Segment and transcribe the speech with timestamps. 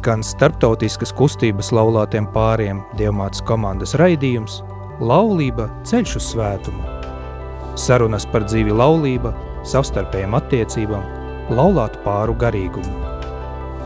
[0.00, 4.62] skan starptautiskas kustības laulātiem pāriem Dievmātes komandas raidījums
[5.00, 6.80] Laulība ceļš uz svētumu.
[7.76, 9.34] Sarunas par dzīvi laulība,
[9.68, 11.04] savstarpējām attiecībām,
[11.56, 13.12] laulātu pāru garīgumu.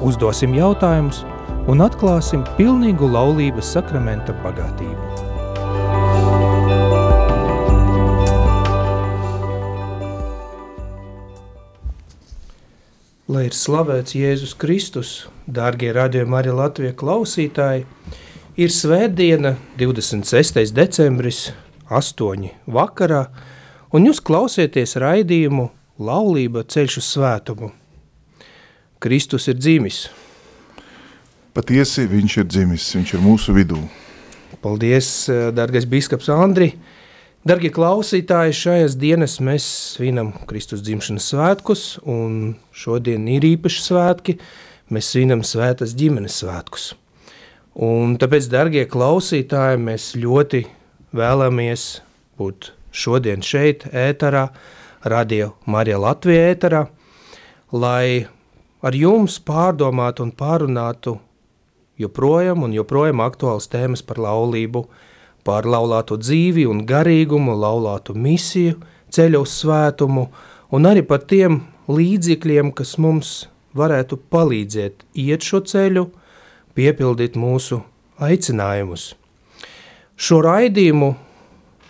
[0.07, 1.25] Uzdosim jautājumus
[1.71, 5.24] un atklāsim pilnīgu laulības sakramenta bagātību.
[13.35, 15.09] Lai ir slavēts Jēzus Kristus,
[15.51, 17.81] dārgie radījumi arī Latvijas klausītāji,
[18.55, 20.61] ir svētdiena, 26.
[20.71, 21.49] decembris,
[21.91, 22.45] 8.
[22.71, 23.25] vakarā,
[23.91, 25.67] un jūs klausieties raidījumu
[25.99, 27.73] Laulība ceļš uz svētumu.
[29.03, 30.05] Kristus ir dzimis.
[31.59, 33.81] Patiesi viņš ir dzimis, viņš ir mūsu vidū.
[34.63, 35.11] Paldies,
[35.59, 36.77] dārgais bīskaps Andri,
[37.45, 39.65] Dargie klausītāji, šajās dienas mēs
[39.99, 44.35] svinam Kristus dzimšanas svētkus, un šodien ir īpaši svētki,
[44.89, 46.87] mēs svinam svētas ģimenes svētkus.
[47.77, 50.63] Un tāpēc, dargie klausītāji, mēs ļoti
[51.13, 51.87] vēlamies
[52.41, 54.47] būt šodien šeit, ēterā,
[55.05, 56.87] Radio Marija Latvija ēterā,
[57.77, 58.25] lai
[58.81, 61.19] ar jums pārdomātu un pārunātu
[62.01, 64.89] joprojām un joprojām aktuāls tēmas par laulību,
[65.45, 68.79] par laulāto dzīvi un garīgumu, laulātu misiju,
[69.13, 70.29] ceļu uz svētumu
[70.75, 73.35] un arī par tiem līdzekļiem, kas mums
[73.77, 76.09] varētu palīdzēt iet šo ceļu,
[76.75, 77.83] piepildīt mūsu
[78.23, 79.13] aicinājumus.
[80.15, 81.15] Šo raidījumu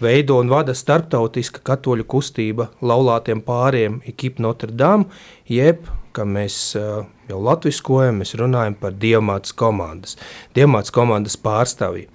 [0.01, 5.07] veido un vada starptautiska katoļu kustība laulātiem pāriem Ekip Notre Dame,
[5.49, 5.85] jeb,
[6.17, 10.19] kā mēs jau latviskojam, mēs runājam par Dievmātes komandas,
[10.57, 12.09] Dievmātes komandas pārstāvju.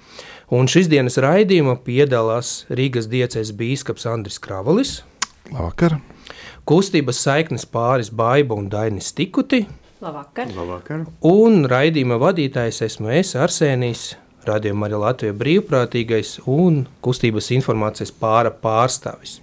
[0.50, 5.04] Un šīs dienas raidījumā piedalās Rīgas diecēs bīskaps Andris Kravalis.
[5.52, 6.00] Labvakar.
[6.66, 9.68] Kustības saiknes pāris Baiba un Dainis Tikuti.
[10.02, 10.50] Labvakar.
[10.56, 11.04] Labvakar.
[11.30, 14.16] Un raidījuma vadītājs esmu es, Arsēnijs,
[14.50, 19.36] radījuma arī Latvija brīvprātīgais un kustības informācijas pāra pārstāvis.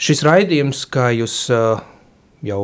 [0.00, 1.42] Šis raidījums, kā jūs
[2.40, 2.62] jau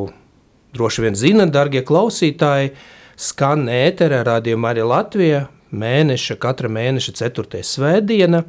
[0.72, 2.72] droši vien zinat, dargie klausītāji,
[3.12, 5.42] skan ēterā radījuma arī Latvija
[5.76, 7.62] mēneša, katra mēneša 4.
[7.64, 8.42] svētdiena,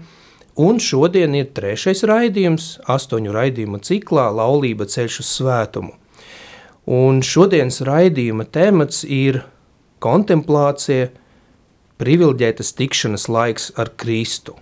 [0.58, 5.94] un šodien ir trešais raidījums, astoņu raidījumu ciklā Laulība ceļš uz svētumu.
[6.88, 9.42] Un šodienas raidījuma temats ir
[10.04, 11.10] kontemplācija,
[11.98, 14.56] privileģētas tikšanas laiks ar Kristu.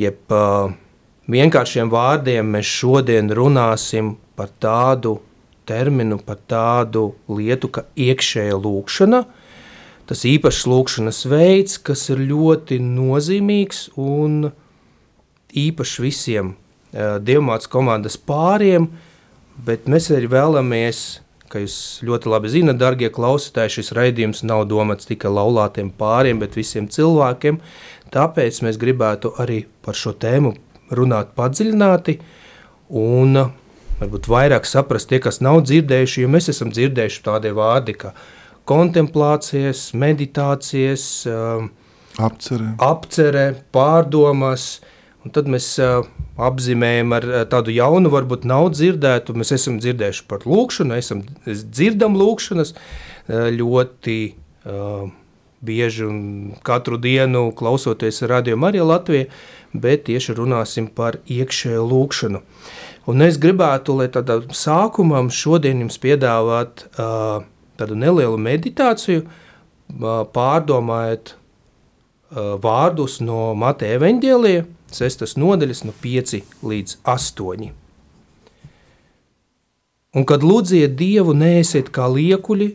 [0.00, 0.70] Jeb uh,
[1.32, 5.18] vienkāršiem vārdiem mēs šodien runāsim par tādu
[5.68, 9.24] terminu, par tādu lietu, ka iekšēja lūkšana–
[10.10, 14.50] tas īpašs lūkšanas veids, kas ir ļoti nozīmīgs un
[15.54, 16.56] īpaši visiem
[17.22, 18.88] dievmātes komandas pāriem,
[19.62, 21.76] bet mēs arī vēlamies, ka jūs
[22.06, 27.60] ļoti labi zinat, dargie klausītāji, šis raidījums nav domāts tikai laulātiem pāriem, bet visiem cilvēkiem,
[28.10, 30.56] tāpēc mēs gribētu arī par šo tēmu
[30.90, 32.18] runāt padziļināti
[32.98, 33.38] un
[34.00, 38.14] varbūt vairāk saprast tie, kas nav dzirdējuši, jo mēs esam dzirdējuši tādi vārdi, ka
[38.70, 41.68] kontemplācijas, meditācijas, um,
[42.22, 43.44] apcerē, apcerē
[43.74, 44.70] pārdomas,
[45.24, 46.06] un tad mēs uh,
[46.40, 52.74] apzīmējam ar tādu jaunu, varbūt nav dzirdētu, mēs esam dzirdējuši par lūkšanu, esam dzirdam lūkšanas
[52.76, 55.08] uh, ļoti uh,
[55.60, 56.20] bieži un
[56.64, 59.26] katru dienu klausoties radio Marija Latvija,
[59.72, 62.40] bet tieši runāsim par iekšējo lūkšanu.
[63.10, 67.42] Un es gribētu, lai tādā sākumam šodien jums piedāvāt uh,
[67.80, 69.24] tādu nelielu meditāciju,
[70.36, 71.34] pārdomājot
[72.62, 75.26] vārdus no Mateja evaņģēlija, 6.
[75.38, 77.70] nodaļas no 5 līdz 8.
[80.10, 82.72] Un kad lūdziet Dievu, neesiet kā liekuļi,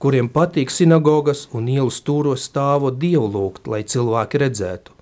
[0.00, 4.92] kuriem patīk sinagogas un ielu stūros stāvot Dievu lūgt, lai cilvēki redzētu.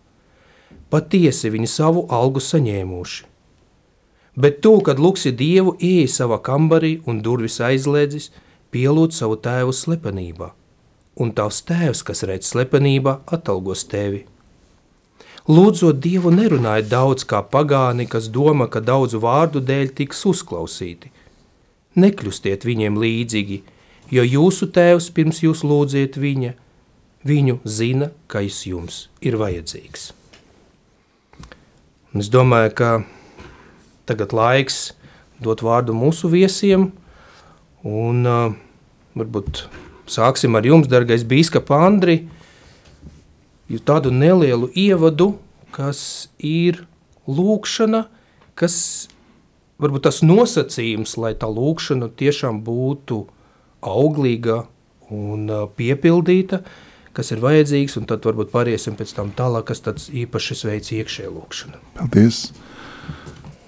[0.94, 3.24] Patiesi viņi savu algu saņēmuši.
[4.38, 8.30] Bet tu, kad lūksi Dievu, ieej savā kambarī un durvis aizliedzis,
[8.72, 10.50] pielūdz savu tēvu slepenībā,
[11.20, 14.24] un tavs tēvs, kas redz slepenībā, atalgos tevi.
[15.50, 21.10] Lūdzot Dievu nerunāja daudz kā pagāni, kas doma, ka daudzu vārdu dēļ tiks uzklausīti.
[21.98, 23.58] Nekļustiet viņiem līdzīgi,
[24.14, 26.54] jo jūsu tēvs pirms jūs lūdziet viņa,
[27.26, 30.12] viņu zina, kas jums ir vajadzīgs.
[32.12, 32.90] Un es domāju, ka
[34.06, 34.92] tagad laiks
[35.42, 36.88] dot vārdu mūsu viesiem–
[37.88, 38.52] Un uh,
[39.18, 39.64] varbūt
[40.10, 42.22] sāksim ar jums, dargais bīskapa Andri,
[43.88, 45.32] tādu nelielu ievadu,
[45.72, 46.84] kas ir
[47.28, 48.04] lūkšana,
[48.58, 48.76] kas
[49.82, 53.24] varbūt tas nosacījums, lai tā lūkšana tiešām būtu
[53.82, 54.62] auglīga
[55.12, 56.62] un piepildīta,
[57.16, 61.28] kas ir vajadzīgs, un tad varbūt pāriesim pēc tam tālāk, kas tāds īpašs veids iekšē
[61.32, 61.80] lūkšana.
[61.98, 62.46] Paldies!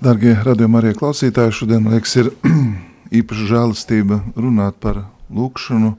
[0.05, 2.31] Dargie radījumi arī klausītāji, šodien, liekas, ir
[3.21, 5.95] īpaša žēlastība runāt par lūkšanu,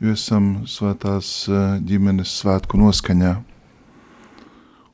[0.00, 3.36] jo esam svētās uh, ģimenes svētku noskaņā.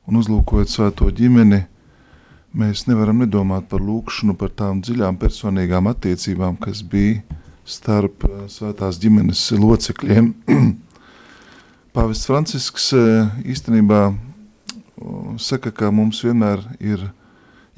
[0.07, 1.65] Un uzlūkojot svēto ģimeni,
[2.57, 7.23] mēs nevaram nedomāt par lūkšanu, par tām dziļām personīgām attiecībām, kas bija
[7.67, 10.31] starp eh, svētās ģimenes locekļiem.
[11.95, 14.01] Pāvests Francisks eh, īstenībā
[15.43, 17.09] saka, ka mums vienmēr ir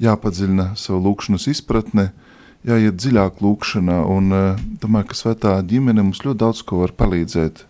[0.00, 2.10] jāpadziļina savu lūkšanas izpratne,
[2.66, 7.64] jāiet dziļāk lūkšanā, un eh, domāju, ka svētā ģimene mums ļoti daudz ko var palīdzēt.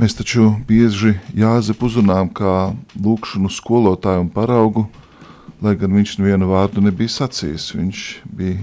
[0.00, 4.86] Mēs taču bieži Jāzep uzrunām kā lūkšanu skolotāju un paraugu,
[5.60, 7.74] lai gan viņš nevienu vārdu nebija sacījis.
[7.76, 8.56] Viņš bija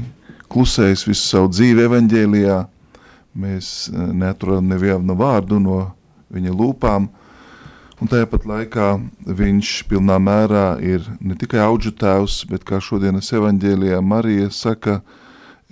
[0.49, 2.57] klusējis visu savu dzīvi evaņģēlijā.
[3.37, 5.83] Mēs eh, neaturam nevienu vārdu no
[6.33, 7.11] viņa lūpām,
[8.01, 8.89] un tāpat laikā
[9.25, 14.99] viņš pilnā mērā ir ne tikai auģu tēvs, bet kā šodienas evaņģēlijā Marija saka,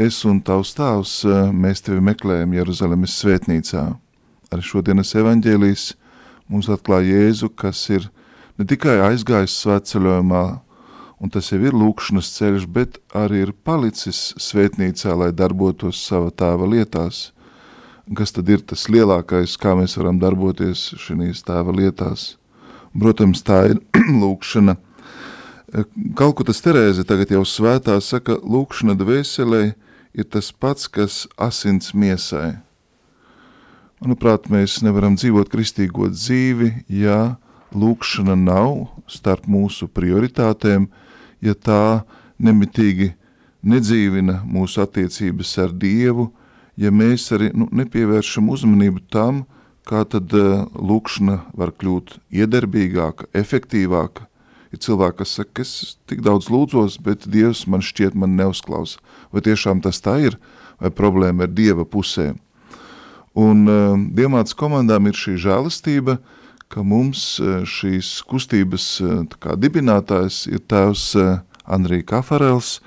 [0.02, 3.86] es un tavs tēvs, eh, mēs tevi meklējam Jeruzalemes svētnīcā.
[4.52, 5.94] Arī šodienas evaņģēlijas
[6.50, 8.10] mums atklāja Jēzu, kas ir
[8.58, 10.44] ne tikai aizgājis svētceļojumā,
[11.22, 16.68] un tas jau ir lūkšanas ceļš, bet arī ir palicis svētnīcā, lai darbotos sava tēva
[16.70, 17.32] lietās.
[18.14, 22.36] Kas tad ir tas lielākais, kā mēs varam darboties šīs tēva lietās?
[22.94, 23.80] Protams, tā ir
[24.22, 24.76] lūkšana.
[26.16, 29.64] Kalkutas Terēze tagad jau svētā saka, lūkšana dvēselē
[30.14, 32.60] ir tas pats, kas asins miesai.
[34.04, 37.40] Manuprāt, mēs nevaram dzīvot kristīgo dzīvi, ja
[37.74, 40.92] lūkšana nav starp mūsu prioritātēm,
[41.42, 42.06] ja tā
[42.38, 43.16] nemitīgi
[43.66, 46.30] nedzīvina mūsu attiecības ar Dievu,
[46.80, 49.44] ja mēs arī nu, nepievēršam uzmanību tam,
[49.86, 54.30] kā tad uh, lūkšana var kļūt iedarbīgāka, efektīvāka.
[54.74, 59.00] Ir cilvēki, kas saka, es tik daudz lūdzos, bet Dievs man šķiet man neuzklausa.
[59.32, 60.40] Vai tiešām tas tā ir,
[60.82, 62.34] vai problēma ir Dieva pusē?
[63.36, 69.12] Un uh, Diemāts komandām ir šī žēlastība, uh, ka mums e, šīs kustības e,
[69.42, 71.28] kā dibinātājs ir tēvs e,
[71.66, 72.80] Andrija Kafarels,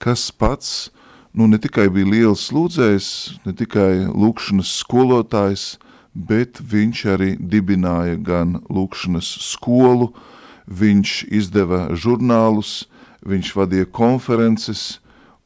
[0.00, 0.90] kas pats
[1.32, 3.08] nu, ne tikai bija liels lūdzējs,
[3.46, 5.66] ne tikai lūkšanas skolotājs,
[6.14, 10.10] bet viņš arī dibināja gan lūkšanas skolu,
[10.66, 12.88] viņš izdeva žurnālus,
[13.26, 14.98] viņš vadīja konferences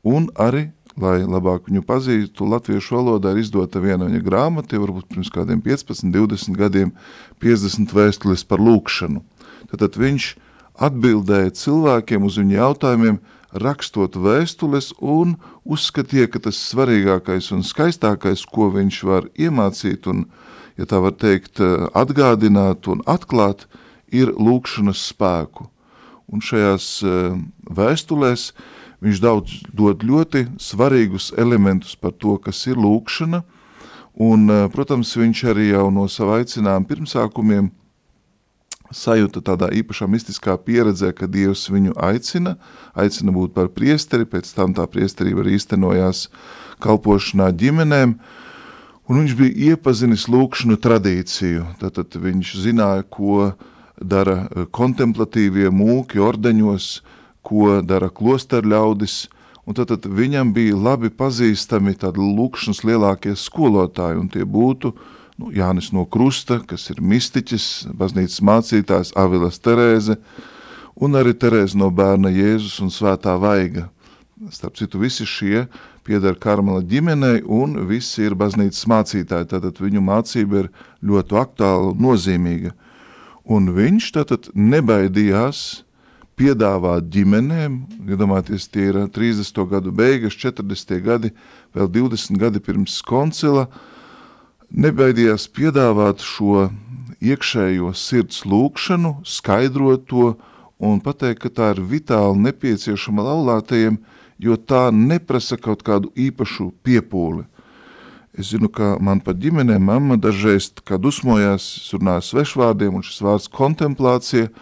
[0.05, 0.71] un arī
[1.01, 6.07] lai labāk viņu pazītu, latviešu valodā ir izdota viena viņa grāmata, varbūt pirms kādiem 15,
[6.15, 6.93] 20 gadiem,
[7.43, 9.23] 50 vēstules par lūkšanu.
[9.73, 10.29] Tātad viņš
[10.87, 13.19] atbildēja cilvēkiem uz viņu jautājumiem,
[13.55, 20.27] rakstot vēstules un uzskatīja, ka tas svarīgākais un skaistākais, ko viņš var iemācīt un,
[20.79, 21.63] ja tā var teikt,
[21.95, 23.69] atgādināt un atklāt,
[24.15, 25.69] ir lūkšanas spēku.
[26.31, 27.35] Un šajās eh,
[27.71, 28.53] vēstulēs
[29.05, 33.43] Viņš daudz dod ļoti svarīgus elementus par to, kas ir lūkšana,
[34.17, 37.71] un, eh, protams, viņš arī jau no sava aicinājuma pirmsākumiem
[38.93, 42.57] sajūta tādā īpašā mistiskā pieredzē, ka Dievs viņu aicina,
[42.95, 46.29] aicina būt par priesteri, pēc tam tā priesterība arī īstenojās
[46.85, 48.17] kalpošanā ģimenēm,
[49.09, 53.53] un viņš bija iepazinis lūkšanu tradīciju, tātad viņš zināja, ko
[54.01, 56.89] dara kontemplatīvie mūki ordeņos,
[57.45, 59.25] ko dara klosteru ļaudis,
[59.65, 64.95] un tad, tad viņam bija labi pazīstami tādi lūkšanas lielākie skolotāji, un tie būtu
[65.41, 70.19] nu, Jānis no Krusta, kas ir mistiķis, baznīcas mācītājs, Avilas Terēze,
[70.95, 73.89] un arī Terēze no bērna Jēzus un Svētā Vaiga.
[74.53, 75.65] Starp citu, visi šie
[76.05, 80.71] pieder Karmela ģimenei, un visi ir baznīcas mācītāji, tātad viņu mācība ir
[81.07, 82.75] ļoti aktuāla un nozīmīga.
[83.45, 85.85] Un viņš tātad nebaidījās
[86.39, 87.79] piedāvāt ģimenēm,
[88.11, 89.61] iedomājieties, tie ir 30.
[89.71, 90.97] gadu beigas, 40.
[91.05, 91.31] gadi,
[91.77, 93.69] vēl 20 gadi pirms koncila,
[94.71, 96.69] nebaidījās piedāvāt šo
[97.25, 100.35] iekšējo sirds lūkšanu, skaidrot to
[100.79, 103.99] un pateikt, ka tā ir vitāli nepieciešama laulātajiem,
[104.39, 107.45] jo tā neprasa kaut kādu īpašu piepūli.
[108.35, 113.51] Es zinu, ka man pat ģimenē mamma dažreiz kā dusmojās, runāja svešvārdiem, un šis vārds
[113.53, 114.51] kontemplācija–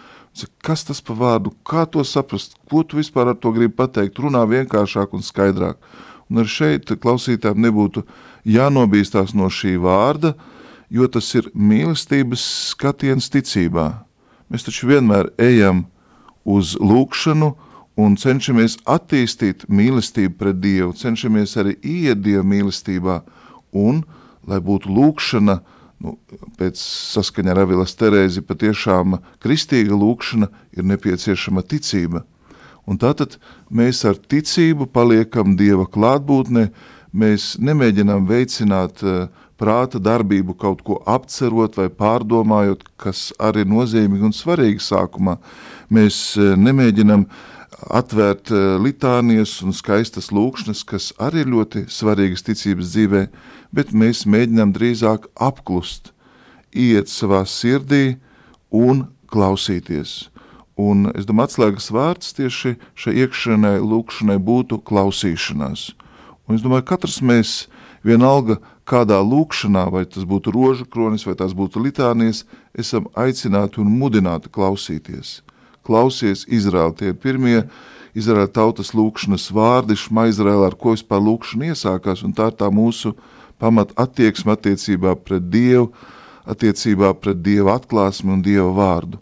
[0.65, 4.41] Kas tas pa vārdu, kā to saprast, ko tu vispār ar to gribi pateikt, runā
[4.49, 5.77] vienkāršāk un skaidrāk.
[6.31, 8.01] Un ar šeit klausītājiem nebūtu
[8.45, 10.33] jānobīstās no šī vārda,
[10.93, 14.03] jo tas ir mīlestības skatiens ticībā.
[14.51, 15.85] Mēs taču vienmēr ejam
[16.43, 17.53] uz lūkšanu
[17.97, 23.21] un cenšamies attīstīt mīlestību pret Dievu, cenšamies arī ieiet Dieva mīlestībā
[23.73, 24.03] un
[24.49, 25.59] lai būtu lūkšana,
[26.03, 26.17] nu,
[26.59, 32.25] pēc saskaņa ar Avilas Terēzi patiešām kristīga lūkšana ir nepieciešama ticība.
[32.83, 33.37] Un tātad
[33.71, 36.67] mēs ar ticību paliekam Dieva klātbūtnē,
[37.13, 39.27] mēs nemēģinām veicināt uh,
[39.59, 45.37] prāta darbību kaut ko apcerot vai pārdomājot, kas arī ir nozīmīgi un svarīgi sākumā.
[45.93, 47.27] Mēs uh, nemēģinām
[47.93, 53.23] atvērt uh, litānijas un skaistas lūkšanas, kas arī ir ļoti svarīgas ticības dzīvē,
[53.73, 56.11] bet mēs mēģinām drīzāk apklust,
[56.73, 58.17] iet savā sirdī
[58.73, 60.33] un klausīties.
[60.79, 65.91] Un es domāju, atslēgas vārds tieši šai iekšienai lūkšanai būtu klausīšanās.
[66.53, 67.51] Un es domāju, katrs mēs
[68.05, 72.43] vienalga kādā lūkšanā, vai tas būtu rožu kronis, vai tās būtu litānijas,
[72.77, 75.39] esam aicināti un mudināti klausīties.
[75.81, 77.63] Klausies Izraēl, tie ir pirmie
[78.13, 82.69] Izraēla tautas lūkšanas vārdi, šma Izraēla, ar ko vispār lūkšana iesākās, un tā ir tā
[82.69, 83.15] mūsu
[83.57, 85.89] pamat attieksme attiecībā pret Dievu,
[86.45, 89.17] attiecībā pret Dieva atklāsmi un Dieva vārdu.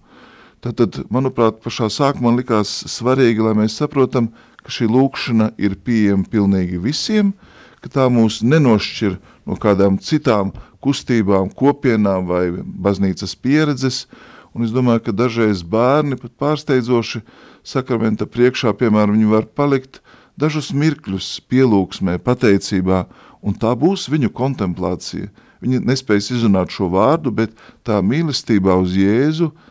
[0.62, 6.80] Tātad, manuprāt, pašā sākumā likās svarīgi, lai mēs saprotam, ka šī lūkšana ir pieejama pilnīgi
[6.82, 7.34] visiem,
[7.82, 9.18] ka tā mūs nenošķir
[9.50, 10.52] no kādām citām
[10.82, 14.06] kustībām, kopienām vai baznīcas pieredzes,
[14.54, 17.24] un es domāju, ka dažreiz bērni pat pārsteidzoši
[17.66, 20.02] sakramenta priekšā, piemēram, viņi var palikt
[20.38, 23.06] dažus mirkļus pielūksmē, pateicībā,
[23.42, 25.30] un tā būs viņu kontemplācija.
[25.62, 27.54] Viņi nespējas izrunāt šo vārdu, bet
[27.86, 29.52] tā mīlestībā uz Jēzu–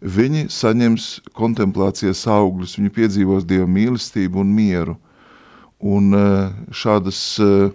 [0.00, 4.96] viņi saņems kontemplācijas augļus, viņi piedzīvos Dieva mīlestību un mieru.
[5.80, 7.70] Un eh, šādas, eh,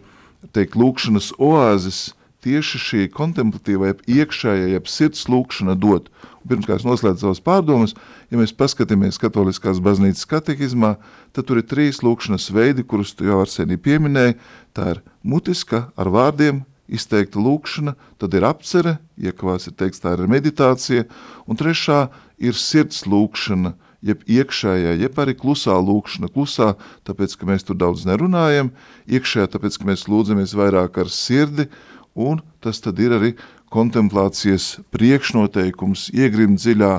[0.53, 2.13] teikt, lūkšanas oāzes
[2.45, 6.11] tieši šī kontemplatīvā, jeb iekšējā, jeb sirds lūkšana dot.
[6.43, 7.95] Un pirms kā es noslēdzu savas pārdomas,
[8.29, 10.95] ja mēs paskatāmies katoliskās baznīcas katehizmā,
[11.33, 14.37] tad tur ir trīs lūkšanas veidi, kurus tu jau Arsenī pieminēji.
[14.77, 16.61] Tā ir mutiska ar vārdiem,
[16.91, 21.07] izteikta lūkšana, tad ir apcere, iekavās ir teikts, tā ir meditācija,
[21.49, 22.05] un trešā
[22.37, 23.73] ir sirds lūkšana,
[24.05, 26.73] jeb iekšējā, jeb arī klusā lūkšana, klusā,
[27.07, 28.71] tāpēc, ka mēs tur daudz nerunājam,
[29.09, 31.67] iekšējā, tāpēc, ka mēs lūdzamies vairāk ar sirdi,
[32.13, 33.33] un tas tad ir arī
[33.73, 36.91] kontemplācijas priekšnoteikums, iegrimt dziļā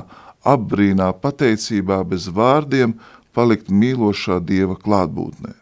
[0.47, 2.97] apbrīnā, pateicībā, bez vārdiem,
[3.35, 5.55] palikt mīlošā Dieva klātbūtnē.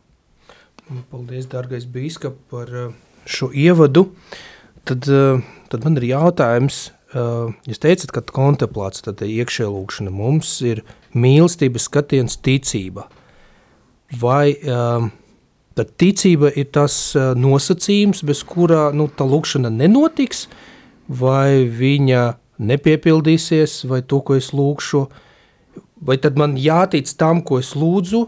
[1.10, 2.92] Paldies, dārgais bīskap, par uh,
[3.26, 4.10] šo ievadu,
[4.86, 10.62] tad, eh, tad man ir jautājums, eh, jūs teicat, ka kontemplācija, tad iekšē lūkšana mums
[10.62, 13.08] ir mīlestības skatiens ticība.
[14.20, 15.10] Vai eh,
[15.76, 20.48] tad ticība ir tas nosacījums, bez kurā nu, tā lūkšana nenotiks,
[21.10, 25.08] vai viņa nepiepildīsies, vai to, ko es lūkšu,
[26.02, 28.28] vai tad man jātic tam, ko es lūdzu,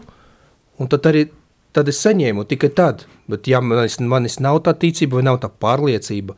[0.78, 1.28] un tad arī
[1.72, 3.06] tad es saņēmu tikai tad.
[3.28, 6.36] Bet ja manis, manis nav tā ticība vai nav tā pārliecība,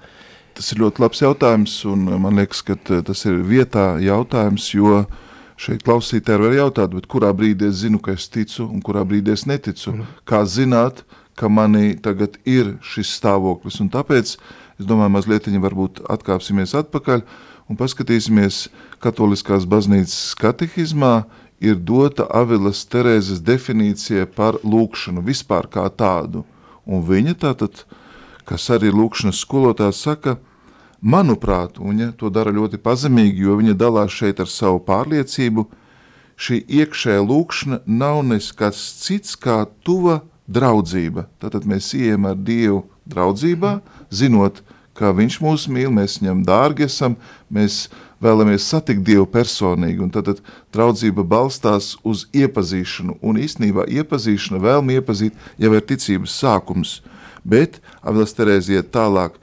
[0.60, 5.04] Tas ir ļoti labs jautājums, un man liekas, ka tas ir vietā jautājums, jo
[5.60, 9.46] šeit klausītāji var jautāt, kurā brīdī es zinu, ka es ticu, un kurā brīdī es
[9.48, 9.94] neticu.
[9.94, 10.10] Mm.
[10.28, 11.04] Kā zināt,
[11.38, 14.34] ka manī tagad ir šis stāvoklis, un tāpēc,
[14.80, 17.24] es domāju, mazliet varbūt atkāpsimies atpakaļ
[17.70, 18.66] un paskatīsimies
[19.00, 21.24] katoliskās baznīcas katehizmā,
[21.60, 26.44] ir dota Avilas Terēzes definīcija par lūkšanu vispār kā tādu.
[26.90, 27.84] Un viņa tātad,
[28.48, 30.38] kas arī lūkšanas skolotājs saka,
[31.00, 35.68] manuprāt, un viņa to dara ļoti pazemīgi, jo viņa dalās šeit ar savu pārliecību,
[36.40, 40.20] šī iekšējā lūkšana nav neskats cits kā tuva
[40.50, 41.28] draudzība.
[41.40, 43.78] Tātad mēs ejam ar Dievu draudzībā,
[44.10, 44.62] zinot,
[45.00, 47.14] ka Viņš mūs mīl, mēs viņam dārgi esam,
[47.48, 47.86] mēs
[48.20, 50.32] vēlamies satikt Dievu personīgi, un tad,
[50.74, 56.98] draudzība balstās uz iepazīšanu, un īstenībā iepazīšana, vēlmi iepazīt, jau ir ticības sākums,
[57.44, 59.40] bet Avils Terēzija tālāk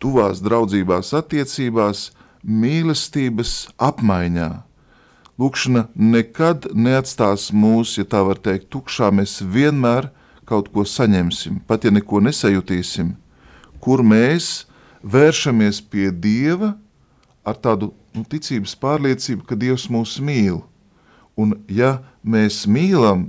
[0.00, 2.08] tuvās draudzībās attiecībās,
[2.40, 4.50] mīlestības apmaiņā.
[5.40, 10.10] Lūkšana nekad neatstās mūs, ja tā var teikt, tukšā, mēs vienmēr
[10.48, 13.14] kaut ko saņemsim, pat ja neko nesajutīsim,
[13.80, 14.66] kur mēs
[15.00, 16.74] vēršamies pie Dieva,
[17.46, 20.60] ar tādu nu, ticības pārliecību, ka Dievs mūs mīl.
[21.40, 23.28] Un ja mēs mīlam,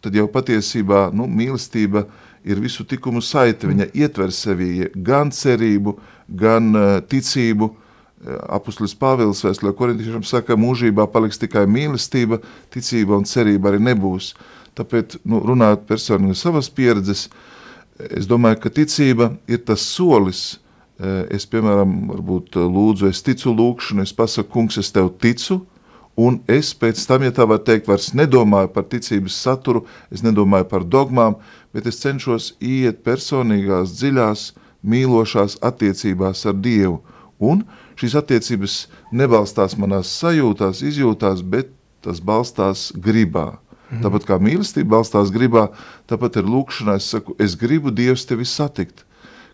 [0.00, 2.06] tad jau patiesībā nu, mīlestība
[2.46, 3.68] ir visu tikumu saite.
[3.68, 5.98] Viņa ietver sevī gan cerību,
[6.28, 7.74] gan uh, ticību.
[8.52, 12.36] Apustulis Pāvils vēstulē korintiešiem saka, mūžībā paliks tikai mīlestība,
[12.68, 14.34] ticība un cerība arī nebūs.
[14.76, 17.30] Tāpēc, nu, runājot personīgi savas pieredzes,
[17.96, 20.68] es domāju, ka ticība ir tas solis, uh, Eh,
[21.32, 25.62] es, piemēram, varbūt eh, lūdzu, es ticu lūkšanu, es pasaku, kungs, es tev ticu,
[26.20, 30.68] un es pēc tam, ja tā var teikt, vairs nedomāju par ticības saturu, es nedomāju
[30.68, 31.38] par dogmām,
[31.72, 34.50] bet es cenšos iet personīgās, dziļās,
[34.84, 37.00] mīlošās attiecībās ar Dievu.
[37.40, 37.64] Un
[38.00, 38.76] šīs attiecības
[39.16, 41.72] nebalstās manās sajūtās, izjūtās, bet
[42.04, 43.56] tas balstās gribā.
[43.90, 44.04] Mhm.
[44.04, 45.70] Tāpat kā mīlestība balstās gribā,
[46.08, 46.96] tāpat ir lūkšanā.
[47.00, 49.04] Es saku, es gribu Dievs tevi satikt.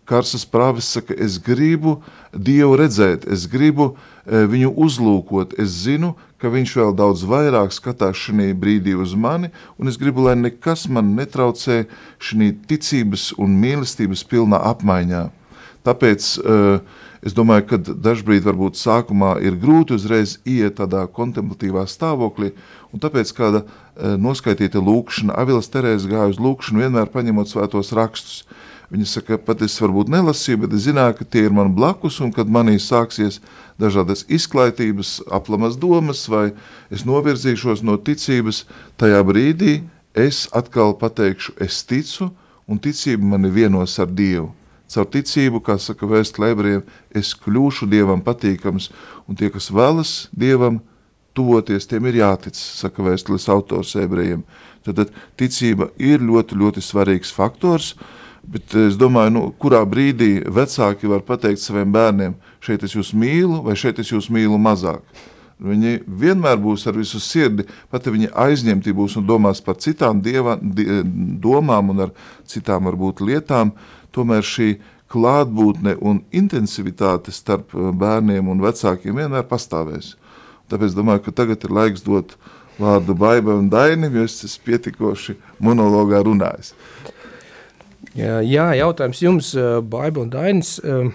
[0.07, 1.97] Karsas prāvis saka, es gribu
[2.31, 5.57] Dievu redzēt, es gribu e, viņu uzlūkot.
[5.59, 10.23] Es zinu, ka viņš vēl daudz vairāk skatās šajā brīdī uz mani, un es gribu,
[10.27, 11.83] lai nekas man netraucē
[12.23, 15.25] šī ticības un mīlestības pilnā apmaiņā.
[15.87, 16.79] Tāpēc uh,
[17.23, 22.51] es domāju, ka dažkārt varbūt sākumā ir grūti uzreiz iet tādā kontemplatīvā stāvoklī,
[22.91, 28.43] un tāpēc kāda uh, noskaitīta lūkšana, Avilas Terēze gāja uz lūkšanu vienmēr paņemot svētos rakstus.
[28.87, 32.31] Viņa saka, pat es varbūt nelasīju, bet es zināju, ka tie ir man blakus, un
[32.31, 33.41] kad manī sāksies
[33.81, 36.53] dažādas izklaidības, aplamas domas, vai
[36.93, 38.63] es novirzīšos no ticības,
[38.95, 39.81] tajā brīdī
[40.15, 42.29] es atkal pateikšu, es ticu,
[42.67, 44.53] un ticība mani vienos ar Dievu.
[44.87, 48.87] Caur ticību, kā saka vēstule ebrejiem, es kļūšu Dievam patīkams,
[49.27, 50.79] un tie, kas vēlas Dievam
[51.35, 54.45] tuvoties, tiem ir jātic, saka vēstules autors ebrejiem.
[54.87, 57.97] Tad, ticība ir ļoti, ļoti svarīgs faktors,
[58.43, 63.63] bet es domāju, nu, kurā brīdī vecāki var pateikt saviem bērniem, šeit es jūs mīlu,
[63.65, 65.01] vai šeit es jūs mīlu mazāk.
[65.57, 70.21] Viņi vienmēr būs ar visu sirdi, pat ja viņi aizņemti būs un domās par citām
[70.21, 70.85] dieva, di,
[71.41, 72.11] domām un ar
[72.45, 73.73] citām varbūt lietām,
[74.13, 74.75] tomēr šī
[75.11, 80.13] klātbūtne un intensivitāte starp eh, bērniem un vecākiem vienmēr pastāvēs.
[80.69, 82.35] Tāpēc domāju, ka tagad ir laiks dot
[82.77, 86.73] vārdu Baibai un Dainim, jo es esmu pietikoši monologā runājis.
[88.17, 91.11] Jā, jautājums jums, eh, Baiba un Dainis, eh,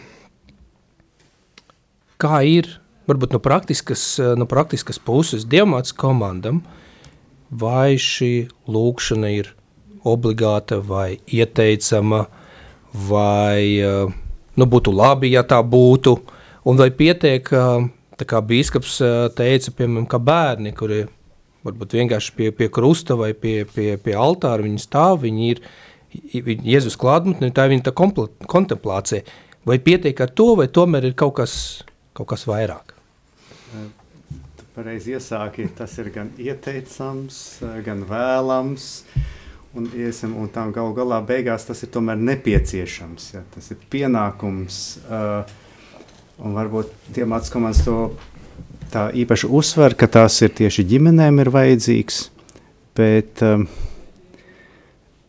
[2.18, 2.68] kā ir,
[3.08, 6.62] varbūt no praktiskas, no praktiskas puses, diamāts komandam,
[7.50, 9.50] vai šī lūkšana ir
[10.04, 12.26] obligāta vai ieteicama,
[12.92, 14.14] vai eh,
[14.56, 16.16] nu, būtu labi, ja tā būtu,
[16.68, 17.86] un vai pietiek, eh,
[18.18, 21.04] tā kā bīskaps eh, teica, piemēram, ka bērni, kuri
[21.62, 25.90] varbūt vienkārši pie, pie krusta vai pie, pie, pie altāra viņi stāv, viņi ir viņi,
[26.12, 29.22] Jēzus klātbūtne, tā ir viņa tā kontemplācija.
[29.68, 31.54] Vai pietiek ar to, vai tomēr ir kaut kas,
[32.16, 32.96] kaut kas vairāk?
[34.72, 37.38] Pareizi iesāki, tas ir gan ieteicams,
[37.86, 38.88] gan vēlams.
[39.72, 43.28] Un, iesim, un tam galu galā beigās tas ir tomēr nepieciešams.
[43.32, 43.40] Ja?
[43.54, 44.80] Tas ir pienākums.
[45.06, 45.46] Uh,
[46.42, 47.96] un varbūt tie mācīs komandas to
[48.92, 52.18] tā īpaši uzsver, ka tās ir tieši ģimenēm ir vajadzīgs,
[52.98, 53.64] bet uh,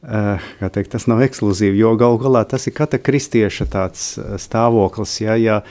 [0.03, 4.05] teikt, tas nav ekskluzīvi, jo galu galā tas ir katra kristieša uh,
[4.41, 5.17] stāvoklis.
[5.23, 5.61] Ja, ja,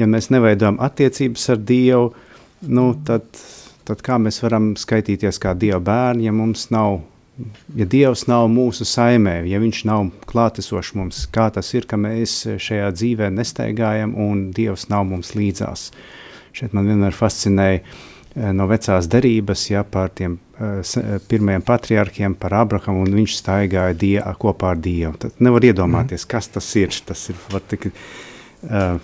[0.00, 2.12] ja mēs neveidojam attiecības ar Dievu,
[2.72, 3.28] nu, tad,
[3.84, 7.02] tad kā mēs varam skaitīties kā Dieva bērni, ja mums nav
[7.76, 12.44] ja Dievs nav mūsu saimē, ja Viņš nav klātesošs mums, kā tas ir, ka mēs
[12.60, 15.90] šajā dzīvē nestaigājam un Dievs nav mums līdzās.
[16.52, 20.38] Šeit man vienmēr fascinēja eh, no vecās derības, ja par tiem
[21.28, 25.14] pirmajiem patriarkiem, par Abrahamu, un viņš staigāja die, kopā ar Dievu.
[25.22, 26.94] Tad nevar iedomāties, kas tas ir.
[27.06, 27.88] Tas ir var, tik,
[28.68, 29.00] uh,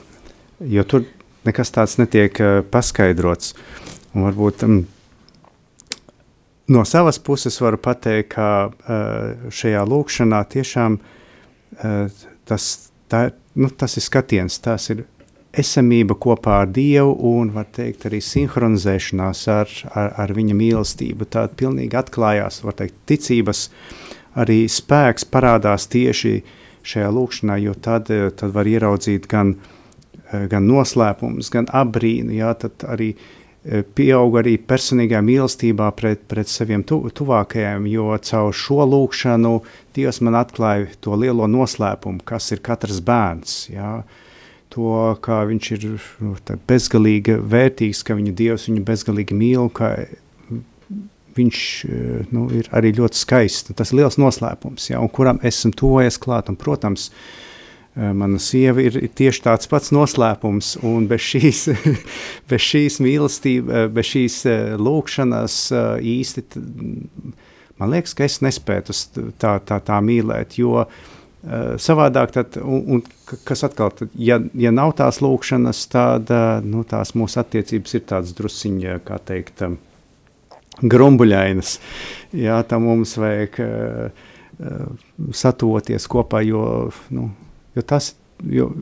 [0.61, 1.07] jo tur
[1.49, 3.55] nekas tāds netiek uh, paskaidrots.
[4.15, 4.79] Un varbūt um,
[6.75, 12.73] no savas puses varu pateikt, ka uh, šajā lūkšanā tiešām uh, tas,
[13.11, 15.05] tā, nu, tas ir skatiens, tas ir
[15.61, 21.29] esamība kopā ar Dievu un, var teikt, arī sinhronizēšanās ar, ar, ar viņa mīlestību.
[21.33, 23.69] Tā pilnīgi atklājās, var teikt, ticības
[24.39, 26.37] arī spēks parādās tieši
[26.89, 29.57] šajā lūkšanā, jo tad, tad var ieraudzīt gan,
[30.31, 33.27] gan noslēpumus, gan abrīnu, jā, tad arī uh,
[33.69, 39.51] Eh, pieaug arī personīgā mīlestībā pret, pret saviem tu, tuvākajiem, jo caur šo lūkšanu
[39.97, 43.57] Dievs man atklāja to lielo noslēpumu, kas ir katrs bērns.
[43.75, 43.91] Jā.
[44.75, 45.85] To, kā viņš ir
[46.21, 46.35] nu,
[46.69, 49.95] bezgalīgi vērtīgs, ka viņa Dievs viņu bezgalīgi mīl, ka
[51.39, 51.61] viņš
[52.35, 53.73] nu, ir arī ļoti skaists.
[53.79, 56.51] Tas ir liels noslēpums, jā, un kuram esam tuvojies klāt.
[56.53, 57.49] Un, protams, uh,
[57.99, 61.65] Eh, mana sieva ir, tieši tāds pats noslēpums, un bez šīs,
[62.51, 65.57] bez šīs mīlestības, eh, bez šīs eh, lūkšanas
[66.07, 66.45] īsti,
[67.81, 68.95] man liekas, ka es nespētu
[69.43, 70.85] tā, tā, tā mīlēt, jo
[71.79, 76.33] savādāk, tad, un, un kas atkal, tad, ja, ja nav tās lūkšanas, tad
[76.67, 79.63] nu, tās mūsu attiecības ir tādas drusciņa, kā teikt,
[80.83, 81.77] grumbuļainas.
[82.39, 83.61] Jā, tam mums vajag
[85.39, 86.65] satoties kopā, jo,
[87.15, 87.31] nu,
[87.79, 88.73] Jo, tas, jo,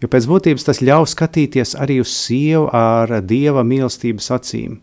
[0.00, 4.78] jo pēc būtības tas ļauj skatīties arī uz sievu ar dieva mīlestības acīm.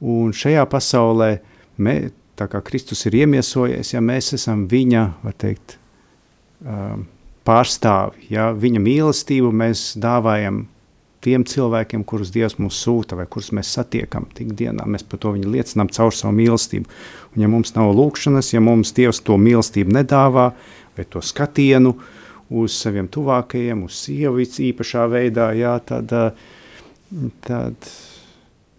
[0.00, 1.34] Un šajā pasaulē,
[1.76, 1.96] mē,
[2.40, 5.76] tā kā Kristus ir iemiesojies, ja mēs esam viņa, var teikt,
[7.46, 8.28] pārstāvi.
[8.32, 8.50] Ja?
[8.54, 10.66] Viņa mīlestību mēs dāvājam
[11.22, 14.86] tiem cilvēkiem, kurus Dievs mums sūta vai kurus mēs satiekam ikdienā.
[14.90, 16.90] Mēs par to viņu liecinām caur savu mīlestību.
[17.34, 20.50] Un ja mums nav lūkšanas, ja mums Dievs to mīlestību nedāvā
[20.96, 21.94] vai to skatienu
[22.52, 26.10] uz saviem tuvākajiem, uz sievu īpašā veidā, jā, tad,
[27.46, 27.92] tad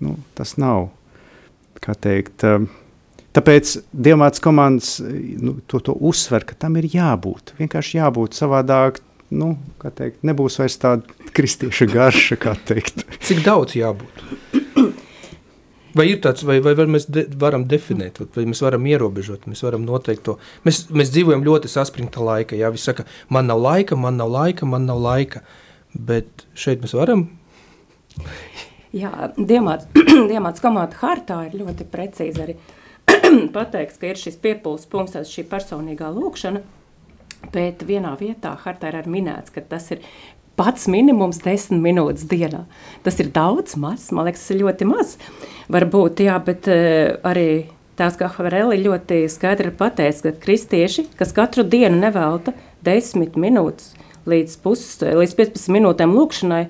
[0.03, 0.91] nu, tas nav,
[1.81, 2.45] kā teikt,
[3.33, 7.55] Tāpēc Dievmātes komandas nu, to, to uzsver, ka tam ir jābūt.
[7.57, 9.01] Vienkārši jābūt savādāk.
[9.33, 13.01] Nu, teikt, nebūs vairs tāda kristieša garša, kā teikt.
[13.25, 14.21] Cik daudz jābūt?
[15.97, 19.61] Vai ir tāds, vai, vai, vai mēs de, varam definēt, vai mēs varam ierobežot, mēs
[19.65, 20.37] varam noteikt to.
[20.65, 22.57] Mēs, mēs dzīvojam ļoti saspringta laika.
[22.57, 25.43] Jā, viss saka, man nav laika, man nav laika, man nav laika.
[25.93, 27.27] Bet šeit mēs varam.
[28.93, 32.57] Jā, Diemāts komāta hartā ir ļoti precīzi arī
[33.57, 36.63] pateikts, ka ir šis piepūles punkts, šī personīgā lūkšana,
[37.53, 40.03] bet vienā vietā hartā ir minēts, ka tas ir
[40.59, 42.63] pats minimums desmit minūtes dienā.
[43.05, 45.15] Tas ir daudz maz, man liekas, tas ir ļoti maz.
[45.73, 47.47] Varbūt, jā, bet uh, arī
[47.99, 53.93] tās, kā Havareli ļoti skaidri ir pateicis, ka kristieši, kas katru dienu nevelta desmit minūtes
[54.29, 56.63] līdz, pus, līdz 15 minūtēm lūkšanai,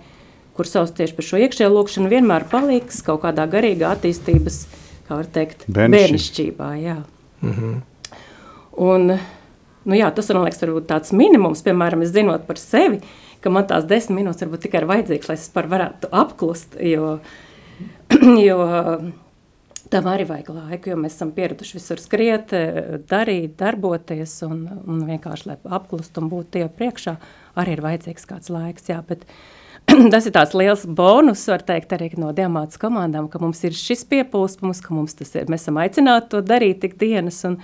[0.58, 4.83] kur savs tieši par šo iekšējo lūkšanu vienmēr paliks kaut kādā garīgā attīstības uh,
[5.14, 6.70] kā var teikt, bērnišķībā.
[6.82, 6.98] Jā.
[7.42, 7.82] Mm -hmm.
[8.84, 9.20] Un,
[9.86, 13.02] nu jā, tas man liekas, varbūt tāds minimums, piemēram, zinot par sevi,
[13.42, 17.20] ka man tās desmit minūtes varbūt tikai ir vajadzīgas, lai es varētu apklust, jo,
[18.48, 18.58] jo
[19.90, 22.50] tam arī vajag laiku, jo mēs esam pieraduši visur skriet,
[23.10, 27.16] darīt, darboties un, un vienkārši, lai apklust un būtu tie priekšā,
[27.56, 29.63] arī ir vajadzīgs kāds laiks, jā, bet, uh,
[30.14, 34.06] tas ir tāds liels bonus, var teikt, arī no diamātas komandām, ka mums ir šis
[34.10, 37.58] piepūspums, ka mums tas ir, mēs esam aicināti to darīt tik dienas, un,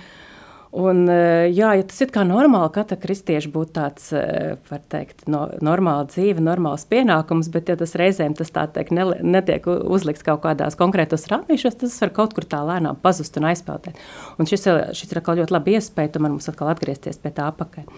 [0.76, 5.24] un eh, jā, ja tas ir kā normāli, katra kristieša būtu tāds, eh, var teikt,
[5.32, 9.06] no, normāla dzīve, normāls pienākums, bet ja tas reizēm tas tā teikt, ne,
[9.38, 13.96] netiek uzlikts kaut kādās konkrētos rāmīšos, tas var kaut kur tā lēnām pazust un aizpeldēt.
[14.38, 17.88] Un šis, šis ir ļoti labi iespēja, tomēr mums atkal atgriezties pie tā apakai.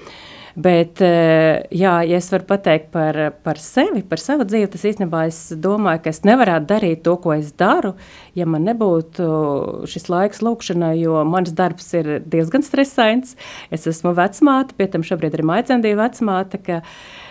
[0.55, 5.25] Bet, eh, jā, ja es varu pateikt par, par sevi, par savu dzīvi, tas īstenībā
[5.31, 7.95] es domāju, ka es nevarētu darīt to, ko es daru,
[8.37, 13.37] ja man nebūtu šis laiks lūkšanai, jo mans darbs ir diezgan stresains.
[13.73, 16.83] Es esmu vecmāte, pie tam šobrīd ir maicendīja vecmāte, ka,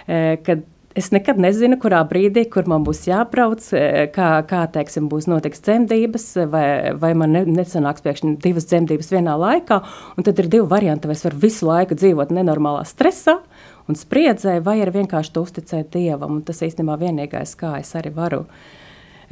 [0.08, 0.66] eh, kad
[0.98, 5.64] Es nekad nezinu, kurā brīdī, kur man būs jābrauc, e, kā, kā teiksim, būs notiks
[5.64, 6.66] dzemdības, vai,
[7.00, 9.80] vai man ne, nesanāks pēkšņi divas dzemdības vienā laikā.
[10.20, 11.08] Tad ir divi varianti.
[11.08, 13.40] Vai es varu visu laiku dzīvot nenormālā stresā
[13.88, 16.42] un spriedzē, vai arī vienkārši uzticēt Dievam.
[16.42, 18.70] Un tas īstenībā vienīgais, kā es arī varu uh,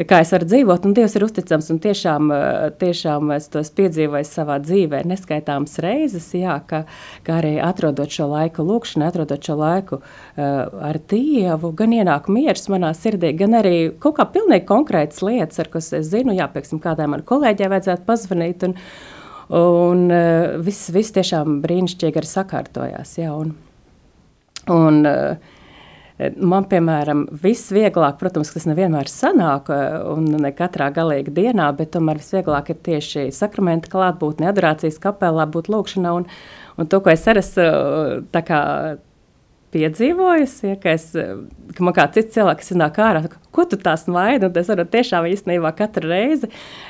[0.07, 4.27] kā es varu dzīvot, un Dievs ir uzticams, un tiešām, eh, tiešām es tos piedzīvoju
[4.27, 6.85] savā dzīvē neskaitāmas reizes, jā, ka,
[7.23, 12.69] ka arī atrodot šo laiku lūkšanai, atrodot šo laiku uh, ar Dievu, gan ienāk miers
[12.71, 16.79] manā sirdī, gan arī kaut kā pilnīgi konkrētas lietas, ar kas es zinu, jā, pieksim,
[16.79, 18.77] kādai man kolēģē vajadzētu pazvanīt, un,
[19.59, 23.55] un uh, viss, viss tiešām brīnišķīgi arī sakārtojās, jā, un,
[24.71, 25.57] un uh,
[26.19, 32.17] Man, piemēram, viss vieglāk, protams, tas nevienmēr sanāk un ne katrā galīga dienā, bet tomēr
[32.19, 36.25] visvieglāk ir tieši sakramenta klātbūtne, adorācijas kapelā, būt lūkšanā un,
[36.75, 38.63] un to, ko es arī esmu kā
[39.71, 41.13] piedzīvojusi, ja, ka, es,
[41.77, 43.21] ka man kā cits cilvēks iznāk ārā,
[43.55, 46.49] ko tu tās maini, un es varu tiešām īstenībā katru reizi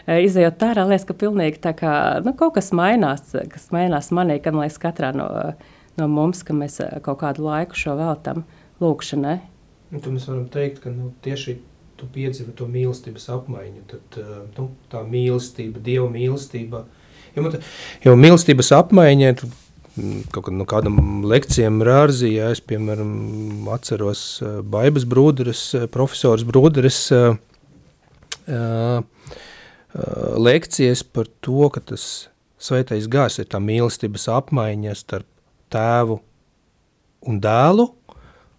[0.09, 1.91] izējot ārā, liekas, ka pilnīgi tā kā,
[2.25, 5.29] nu, kaut kas mainās, kas mainās manī, kad man liekas katrā no,
[6.01, 8.41] no mums, ka mēs kaut kādu laiku šo veltam.
[8.41, 9.39] Uh, lūkšanai.
[9.89, 11.57] Un tad mēs varam teikt, ka nu, tieši
[11.99, 16.85] tu piedzīvo to mīlestības apmaiņu, tad eh, nu, tā mīlestība, Dieva mīlestība,
[17.35, 17.57] jo, man,
[18.05, 19.49] jo mīlestības apmaiņa, tu,
[19.95, 23.11] mm, kaut kad no kādam lekcijam rārzī, ja es, piemēram,
[23.75, 27.35] atceros uh, Baibas brūderes, uh, profesors brūderes uh,
[28.47, 29.01] uh,
[30.39, 32.29] lekcijas par to, ka tas
[32.61, 35.27] svētais gārs ir tā mīlestības apmaiņa starp
[35.73, 36.19] tēvu
[37.27, 37.89] un dēlu,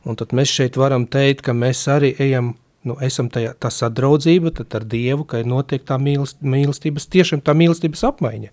[0.08, 2.54] Un tad mēs šeit varam teikt, ka mēs arī ejam,
[2.88, 7.54] nu, esam tajā, tā sadraudzība ar Dievu, ka ir notiek tā mīlest, mīlestības, tiešām tā
[7.56, 8.52] mīlestības apmaiņa.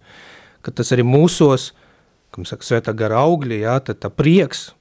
[0.65, 1.71] Ka tas arī mūsos,
[2.33, 4.71] kā mēs saka, svētā gara augļi, jā, tad tā prieks,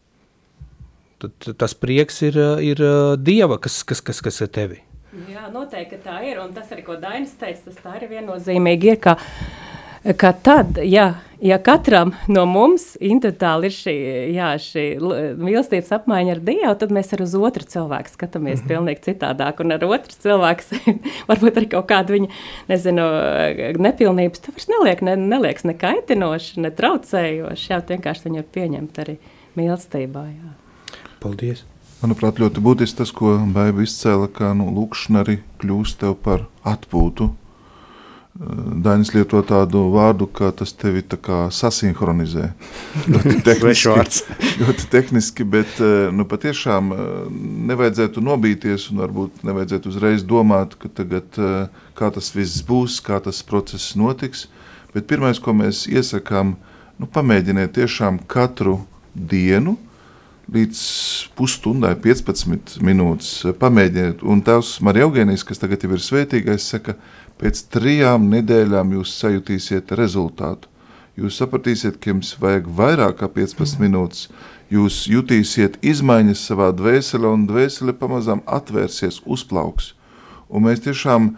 [1.22, 2.82] tad tas prieks ir, ir
[3.22, 4.82] Dieva, kas, kas, kas, kas ir tevi.
[5.30, 8.98] Jā, noteikti tā ir, un tas arī, ko Dainis teica, tas tā arī viennozīmīgi ir,
[9.00, 9.14] ka
[10.14, 13.94] ka tad, ja, ja katram no mums individuāli ir šī,
[14.36, 14.84] jā, šī
[15.40, 18.68] mīlestības apmaiņa ar Dievu, tad mēs ar uz otru cilvēku skatāmies mm -hmm.
[18.72, 20.80] pilnīgi citādāk, un ar otru cilvēku
[21.30, 22.28] varbūt arī kaut kādu viņa,
[22.68, 23.06] nezinu,
[23.78, 28.98] nepilnības, tu vairs neliek, ne, neliekas ne kaitinoši, ne traucējoši, jā, vienkārši viņu var pieņemt
[28.98, 29.18] arī
[29.56, 30.52] mīlestībā, jā.
[31.20, 31.64] Paldies!
[32.02, 37.30] Manuprāt, ļoti būtiski tas, ko Baiba izcēla, ka nu, lūkšana arī kļūst tev par atpūtu.
[38.36, 41.00] Dainis lieto tādu vārdu, ka tas tevi
[41.56, 42.50] sasinhronizē.
[43.12, 44.26] Ļoti tehniski,
[44.62, 45.80] ļoti tehniski, bet
[46.12, 46.92] nu, patiešām
[47.70, 51.40] nevajadzētu nobīties un varbūt nevajadzētu uzreiz domāt, ka tagad,
[51.96, 54.46] kā tas viss būs, kā tas process notiks.
[54.92, 56.56] Bet pirmais, ko mēs iesakām,
[57.00, 58.82] nu, pamēģiniet tiešām katru
[59.14, 59.78] dienu
[60.52, 60.80] līdz
[61.36, 64.22] pusstundai, 15 minūtes pamēģiniet.
[64.22, 66.94] Un tēvs Marija Eugēnijas, kas tagad ir svētīgais, saka,
[67.40, 70.70] pēc trijām nedēļām jūs sajutīsiet rezultātu.
[71.16, 74.26] Jūs sapratīsiet, ka jums vajag vairāk kā 15 minūtes.
[74.72, 79.94] Jūs jutīsiet izmaiņas savā dvēselē, un dvēsele pamazām atvērsies, uzplauks.
[80.52, 81.36] Un mēs tiešām e,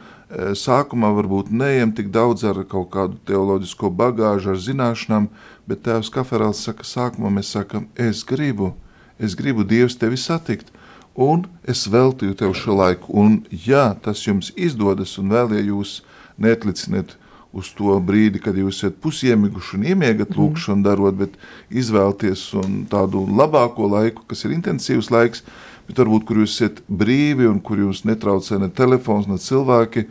[0.58, 5.28] sākumā varbūt neejam tik daudz ar kaut kādu teoloģisko bagāžu, ar zināšanām,
[5.68, 8.72] bet tēvs Kaferāls saka, sākumā mēs sakam, es gribu,
[9.20, 10.72] es gribu Dievs tevi satikt,
[11.18, 13.10] un es veltīju tev šo laiku.
[13.18, 16.00] Un ja tas jums izdodas, un vēl ja jūs
[16.38, 17.16] neatliciniet
[17.58, 20.40] uz to brīdi, kad jūs esat pusiemiguši un iemiegat mhm.
[20.40, 21.34] lūkšanu darot, bet
[21.70, 22.50] izvēlties
[22.92, 25.44] tādu labāko laiku, kas ir intensīvs laiks,
[25.88, 30.06] bet varbūt, kur jūs esat brīvi un kur jūs netraucē ne telefons, ne cilvēki.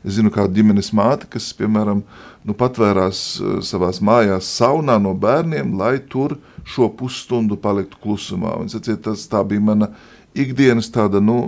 [0.00, 1.98] Es zinu kādu ģimenes māti, kas, piemēram,
[2.48, 8.54] nu, patvērās uh, savās mājās saunā no bērniem, lai tur šo pusstundu paliktu klusumā.
[8.62, 9.90] Un, saciet, tas, bija mana
[10.34, 11.38] ikdienas tāda nu,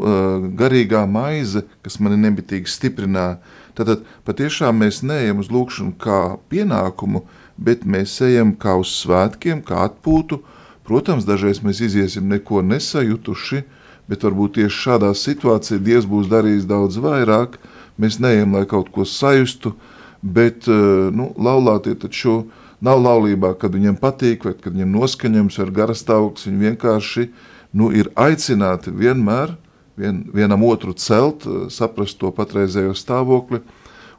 [0.59, 3.38] garīgā maize, kas mani nebitīgi stiprināja.
[3.79, 7.23] Tātad patiešām mēs neejam uz lūkšanu kā pienākumu,
[7.57, 10.42] bet mēs ejam kā uz svētkiem, kā atpūtu.
[10.85, 13.62] Protams, dažreiz mēs iziesim neko nesajutuši,
[14.11, 17.57] bet varbūt tieši šādā situācijā Dievs būs darījis daudz vairāk.
[18.03, 19.77] Mēs neejam, lai kaut ko sajustu,
[20.21, 22.42] bet nu, laulātie taču
[22.83, 26.49] nav laulībā, kad viņiem patīk, vai kad viņiem noskaņojums vai garas stāvoklis.
[26.51, 27.29] Viņi vienkārši
[27.72, 29.56] nu, ir aicināti vienmēr
[29.96, 33.62] vien, vienam otru celt, eh, saprast to patreizējo stāvokli.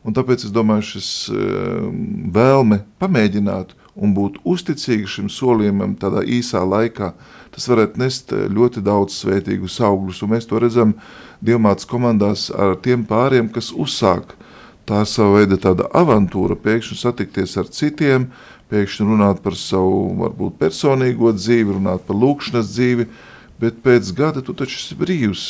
[0.03, 1.87] Un tāpēc es domāju, šis eh,
[2.35, 7.13] vēlme pamēģināt un būt uzticīgi šim solījumam tādā īsā laikā,
[7.53, 10.23] tas varētu nest eh, ļoti daudz svētīgus augļus.
[10.25, 10.95] Un mēs to redzam
[11.41, 14.35] dievmātas komandās ar tiem pāriem, kas uzsāk.
[14.83, 18.27] Tā sava veida tāda avantūra, pēkšņi satikties ar citiem,
[18.67, 23.07] pēkšņi runāt par savu varbūt personīgo dzīvi, runāt par lūkšanas dzīvi,
[23.63, 25.45] bet pēc gada tu taču esi brīvs.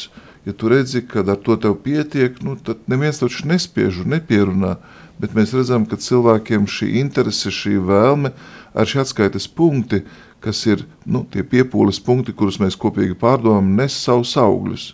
[0.45, 4.75] Ja tu redzi, ka ar to tev pietiek, nu, tad neviens taču nespiež un nepierunā,
[5.21, 8.33] bet mēs redzam, ka cilvēkiem šī interese, šī vēlme,
[8.75, 10.01] ar šī atskaites punkti,
[10.43, 14.89] kas ir nu, tie piepūles punkti, kurus mēs kopīgi pārdomājam, nes savus augļus.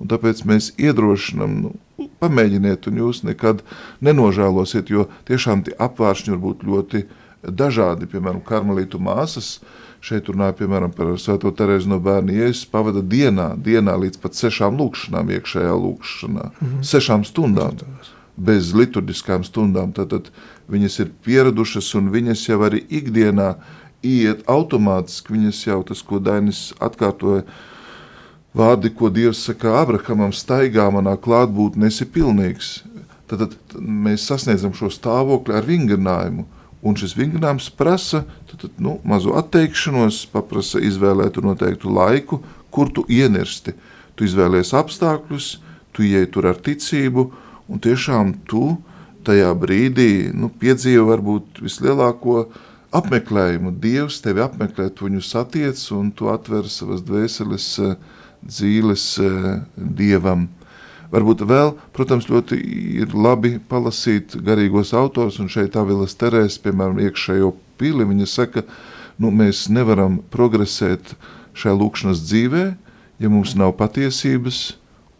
[0.00, 3.62] Un tāpēc mēs iedrošinām, nu, pamēģiniet, un jūs nekad
[4.04, 7.04] nenožēlosiet, jo tiešām tie apvāršņi var būt ļoti
[7.44, 8.08] dažādi.
[8.08, 13.54] Piemēram, karmelītu māsas, uh, Šeit runāja piemēram par Svēto Terēzi no bērna Jēzus pavada dienā,
[13.56, 16.84] dienā līdz pat sešām lūkšanām iekšējā lūkšanā, mm -hmm.
[16.84, 17.80] sešām stundām,
[18.36, 19.92] bez liturģiskām stundām.
[19.92, 20.30] Tad, tad
[20.68, 23.54] viņas ir pieradušas un viņas jau arī ikdienā
[24.02, 27.42] iet automātiski, viņas jau tas, ko Dainis atkārtoja,
[28.56, 32.82] vārdi, ko Dievs saka Abrahamam, staigā manā klātbūtnē, esi pilnīgs.
[33.26, 36.46] Tad, tad mēs sasniedzam šo stāvokli ar vingrinājumu,
[36.86, 43.06] Un šis vingrinājums prasa tad, tad, nu, mazu atteikšanos, paprasa izvēlēt noteiktu laiku, kur tu
[43.10, 43.74] ienirsti.
[44.16, 45.48] Tu izvēlējies apstākļus,
[45.96, 47.26] tu ieej tur ar ticību,
[47.66, 48.76] un tiešām tu
[49.26, 52.46] tajā brīdī nu, piedzīvo varbūt vislielāko
[52.96, 53.74] apmeklējumu.
[53.82, 57.96] Dievs tevi apmeklē, tu viņu satiec, un tu atver savas dvēseles eh,
[58.46, 60.46] dzīves eh, Dievam.
[61.12, 62.58] Varbūt vēl, protams, ļoti
[63.02, 68.64] ir labi palasīt garīgos autors, un šeit Avilas Terēs, piemēram, iekšējo pili, viņa saka,
[69.22, 71.14] nu, mēs nevaram progresēt
[71.56, 72.64] šajā lūkšanas dzīvē,
[73.22, 74.74] ja mums nav patiesības,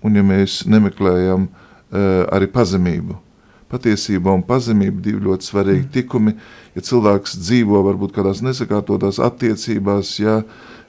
[0.04, 3.20] un ja mēs nemeklējam uh, arī pazemību.
[3.70, 5.92] Patiesība un pazemība divi ļoti svarīgi mm.
[5.94, 6.36] tikumi.
[6.76, 10.42] Ja cilvēks dzīvo varbūt kādās nesakārtotās attiecībās, ja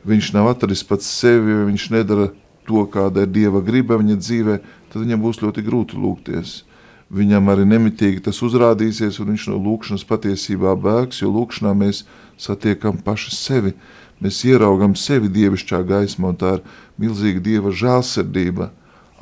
[0.07, 2.27] viņš nav atradis pats sevi, ja viņš nedara
[2.67, 4.59] to, kāda ir Dieva griba viņa dzīvē,
[4.91, 6.61] tad viņam būs ļoti grūti lūgties.
[7.07, 12.03] Viņam arī nemitīgi tas uzrādīsies, un viņš no lūkšanas patiesībā bēgs, jo lūkšanā mēs
[12.39, 13.73] satiekam paši sevi.
[14.19, 16.65] Mēs ieraugam sevi dievišķā gaismā, un tā ir
[16.99, 18.71] milzīga dieva žēlsirdība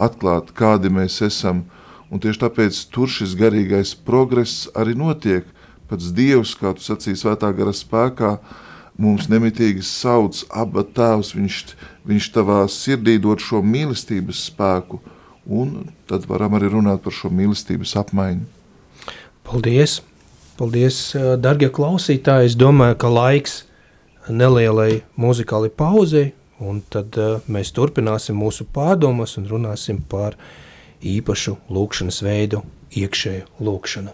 [0.01, 1.65] atklāt, kādi mēs esam.
[2.09, 5.45] Un tieši tāpēc tur šis garīgais progress arī notiek.
[5.89, 8.37] Pats Dievs, kā tu sacīji, svētā gara spēkā,
[8.97, 11.59] mums nemitīgi sauc, aba tēvs, viņš,
[12.09, 15.01] viņš tavā sirdī dod šo mīlestības spēku,
[15.45, 18.45] un tad varam arī runāt par šo mīlestības apmaiņu.
[19.45, 19.99] Paldies!
[20.55, 20.97] Paldies,
[21.43, 22.51] darbie klausītāji!
[22.51, 23.63] Es domāju, ka laiks
[24.31, 26.31] nelielai muzikālai pauzei,
[26.63, 27.17] Un tad
[27.51, 30.37] mēs turpināsim mūsu pārdomas un runāsim par
[31.03, 32.61] īpašu lūkšanas veidu,
[32.95, 34.13] iekšēju lūkšanu.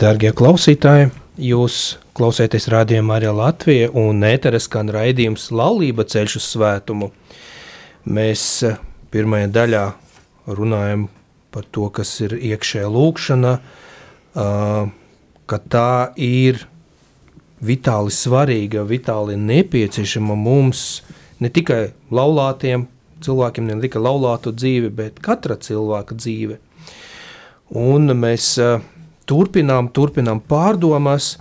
[0.00, 1.10] Dargie klausītāji,
[1.44, 1.74] jūs
[2.16, 7.10] klausāties rādījumā arī Latvija un ēteres skan raidījums Laulība ceļš uz svētumu.
[8.08, 8.78] Mēs eh,
[9.12, 9.82] pirmajā daļā
[10.56, 11.02] runājam
[11.52, 13.50] par to, kas ir iekšējā lūkšana,
[15.52, 16.62] ka tā ir
[17.60, 21.02] vitāli svarīga, vitāli nepieciešama mums
[21.44, 22.86] ne tikai laulātiem
[23.20, 26.56] cilvēkiem, ne tikai laulātu dzīve, bet katra cilvēka dzīve.
[27.76, 28.54] Un mēs
[29.30, 31.36] turpinām, turpinām pārdomas.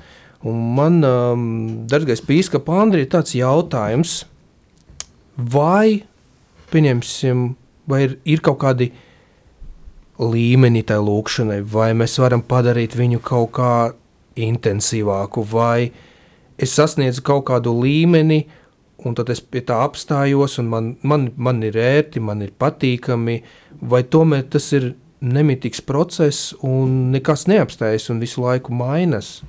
[0.48, 1.46] Un man, um,
[1.92, 4.22] darbais pīskapa Andri, ir tāds jautājums,
[5.36, 6.06] vai,
[6.72, 7.42] pieņemsim,
[7.92, 8.92] vai ir, ir kaut kādi
[10.20, 13.74] līmeni tai lūkšanai, vai mēs varam padarīt viņu kaut kā
[14.40, 15.92] intensīvāku, vai
[16.60, 18.46] es sasniedzu kaut kādu līmeni,
[19.08, 23.40] un tad es pie tā apstājos, un man, man, man ir ērti, man ir patīkami,
[23.80, 29.40] vai tomēr tas ir nemitīgs process un nekas neapstājas un visu laiku mainas.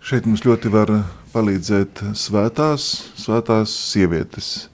[0.00, 0.92] Šeit mums ļoti var
[1.34, 2.86] palīdzēt svētās,
[3.20, 4.68] svētās sievietes.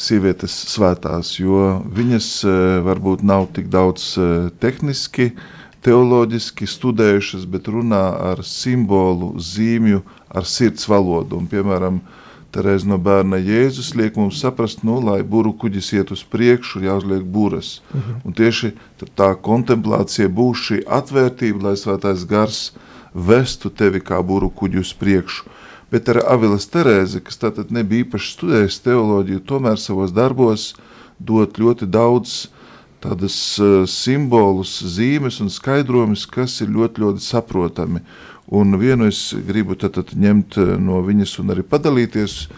[0.00, 2.52] Sievietes svētās, jo viņas e,
[2.86, 4.26] varbūt nav tik daudz e,
[4.62, 5.32] tehniski,
[5.82, 11.40] teoloģiski studējušas, bet runā ar simbolu, zīmju, ar sirds valodu.
[11.40, 11.98] Un, piemēram,
[12.50, 15.22] Terēz no bērna Jēzus liek mums saprast, nu, lai
[15.54, 17.80] kuģis iet uz priekšu, jāuzliek buras.
[17.90, 18.10] Uh mhm.
[18.10, 18.20] -huh.
[18.24, 18.72] Un tieši
[19.16, 22.72] tā kontemplācija būs šī atvērtība, lai svētais gars
[23.14, 25.44] vestu tevi kā kuģi uz priekšu.
[25.90, 30.74] Bet ar Avilas Terēzi, kas tātad nebija īpaši studējis teoloģiju, tomēr savos darbos
[31.18, 32.48] dot ļoti daudz
[33.00, 38.04] tādas uh, simbolus, zīmes un skaidrojumus, kas ir ļoti, ļoti saprotami.
[38.50, 42.48] Un vienu es gribu tad, tad ņemt no viņas un arī padalīties,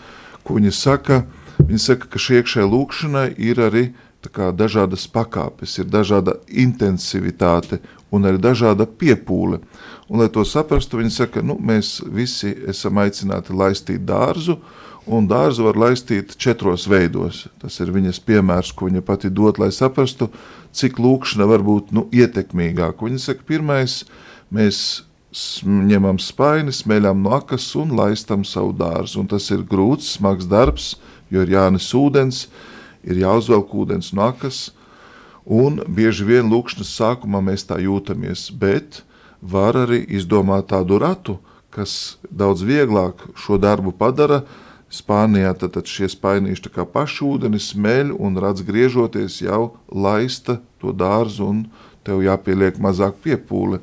[0.45, 1.23] ko viņa saka.
[1.63, 3.85] Viņa saka, ka šī iekšējā lūkšanai ir arī
[4.33, 7.81] kā, dažādas pakāpes, ir dažāda intensivitāte
[8.13, 9.61] un arī dažāda piepūle.
[10.09, 14.59] Un, lai to saprastu, viņi saka, nu, mēs visi esam aicināti laistīt dārzu,
[15.07, 17.47] un dārzu var laistīt četros veidos.
[17.63, 20.31] Tas ir viņas piemērs, ko viņa pati dod, lai saprastu,
[20.73, 23.09] cik lūkšana var būt nu, ietekmīgāka.
[23.09, 24.03] Viņa saka, pirmais,
[24.53, 25.03] mēs
[25.33, 29.23] ņemam spaini, smeļam no akas un laistam savu dārzu.
[29.23, 30.97] Un tas ir grūts, smags darbs,
[31.33, 32.47] jo ir jānes ūdens,
[33.03, 34.71] ir jāuzvelk ūdens no akas,
[35.45, 39.03] un bieži vien lūkšanas sākumā mēs tā jūtamies, bet
[39.41, 41.39] var arī izdomāt tādu ratu,
[41.73, 44.43] kas daudz vieglāk šo darbu padara.
[44.93, 50.93] Spānijā tad, tad šie spainīši kā paši ūdeni smeļ un redz griežoties jau laista to
[50.93, 51.63] dārzu un
[52.05, 53.81] tev jāpieliek mazāk piepūle.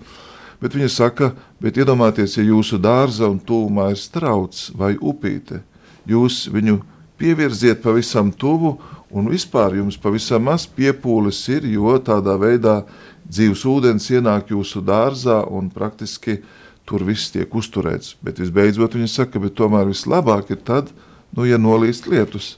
[0.59, 1.33] Bet viņa saka,
[1.63, 5.61] bet iedomājieties, ja jūsu dārza un tūmā ir strauts vai upīte,
[6.09, 6.81] jūs viņu
[7.19, 8.77] pievirziet pavisam tuvu
[9.09, 12.83] Un vispār jums pavisam maz piepūles ir, jo tādā veidā
[13.25, 16.37] dzīves ūdens ienāk jūsu dārzā un praktiski
[16.85, 18.13] tur viss tiek uzturēts.
[18.21, 20.93] Bet visbeidzot viņi saka, ka tomēr vislabāk ir tad,
[21.33, 22.57] nu, ja nolīst lietus,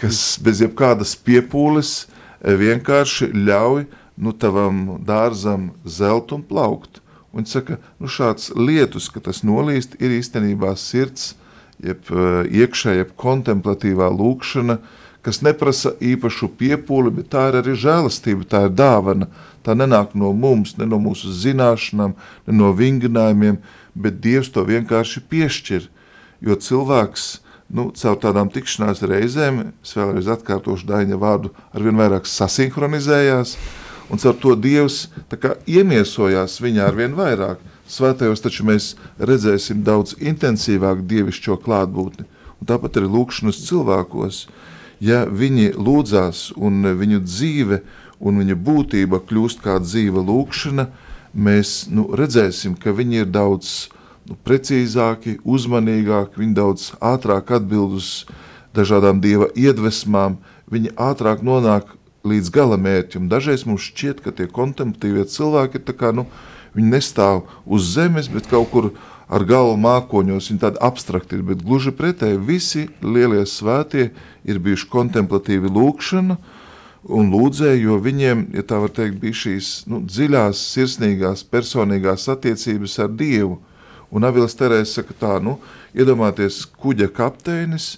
[0.00, 2.08] kas bez jebkādas piepūles
[2.40, 3.84] vienkārši ļauj
[4.16, 6.99] nu, tavam dārzam zelt un plaukt.
[7.36, 11.34] Un saka, nu, šāds lietus, ka tas nolīst, ir īstenībā sirds,
[11.78, 14.80] jeb eh, iekšējā, jeb kontemplatīvā lūkšana,
[15.24, 19.28] kas neprasa īpašu piepūli, bet tā ir arī žēlastība, tā ir dāvana.
[19.60, 22.16] Tā nenāk no mums, ne no mūsu zināšanām,
[22.48, 23.60] ne no vingrinājumiem,
[23.94, 25.88] bet Dievs to vienkārši piešķir.
[26.40, 27.26] Jo cilvēks
[27.76, 33.54] nu, caur tādām tikšanās reizēm, es vēlreiz atkārtošu Daņa vārdu, arvien vairāk sasinhronizējās,
[34.10, 37.62] un caur to Dievs kā, iemiesojās viņā arvien vairāk.
[37.90, 42.26] Svētajos taču mēs redzēsim daudz intensīvāk dievišķo klātbūtni,
[42.60, 44.44] un tāpat arī lūkšanas cilvēkos
[45.00, 47.80] ja viņi lūdzās un viņu dzīve
[48.20, 50.86] un viņa būtība kļūst kā dzīva lūkšana,
[51.32, 53.88] mēs nu, redzēsim, ka viņi ir daudz
[54.28, 58.10] nu, precīzāki, uzmanīgāki, viņi daudz ātrāk atbild uz
[58.76, 60.36] dažādām dieva iedvesmām,
[60.70, 61.96] viņi ātrāk nonāk
[62.26, 63.28] līdz galamērķim.
[63.30, 66.26] Dažreiz mums šķiet, ka tie kontemplatīvie cilvēki kā, nu,
[66.74, 68.90] nestāv uz zemes, bet kaut kur
[69.30, 74.10] ar galvu mākoņos, viņi tādi abstrakti ir, bet gluži pretēji visi lielie svētie
[74.44, 76.36] ir bijuši kontemplatīvi lūkšana
[77.08, 82.98] un lūdzēji, jo viņiem, ja tā var teikt, bija šīs nu, dziļās, sirsnīgās, personīgās attiecības
[83.06, 83.60] ar Dievu.
[84.10, 85.56] Un Avils Terēs saka tā, nu,
[85.94, 87.94] iedomāties kuģa kapteinis,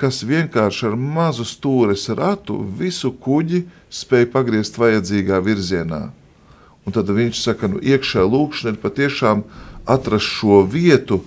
[0.00, 6.02] kas vienkārši ar mazu stūres ratu visu kuģi spēja pagriezt vajadzīgā virzienā.
[6.86, 9.42] Un tad viņš saka, nu, iekšā lūkšana ir patiešām
[9.88, 11.22] atrast šo vietu,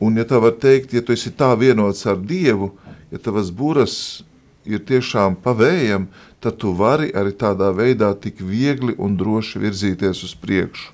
[0.00, 2.72] un, ja tā var teikt, ja tu esi tā vienots ar Dievu,
[3.12, 4.24] ja tavas buras
[4.64, 6.08] ir tiešām pavējam,
[6.40, 10.93] tad tu vari arī tādā veidā tik viegli un droši virzīties uz priekšu.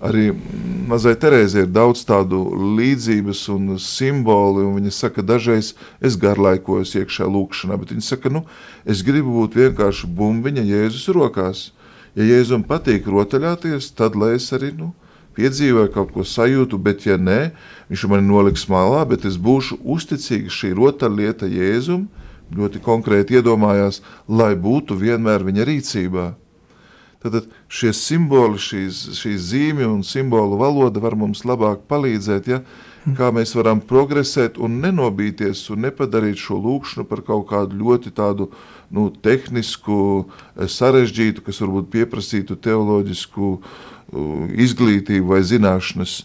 [0.00, 0.30] Arī
[0.88, 2.38] mazai Terēzē ir daudz tādu
[2.78, 8.46] līdzības un simboli, un viņa saka, dažreiz es garlaikojos iekšā lūkšanā, bet viņa saka, nu,
[8.88, 11.66] es gribu būt vienkārši bumbiņa Jēzus rokās.
[12.16, 14.94] Ja Jēzum patīk rotaļāties, tad lai es arī, nu,
[15.36, 17.52] piedzīvoju, kaut ko sajūtu, bet ja nē,
[17.92, 22.08] viņš man noliks malā, bet es būšu uzticīgs šī rotaļlieta Jēzum,
[22.56, 26.30] ļoti konkrēti iedomājās, lai būtu vienmēr viņa rīcībā.
[27.20, 32.62] Tad šie simboli, šīs, šīs zīmju un simbolu valoda var mums labāk palīdzēt, ja,
[33.16, 38.48] kā mēs varam progresēt un nenobīties un nepadarīt šo lūkšanu par kaut kādu ļoti tādu
[38.88, 46.22] nu, tehnisku, sarežģītu, kas varbūt pieprasītu teoloģisku uh, izglītību vai zināšanas.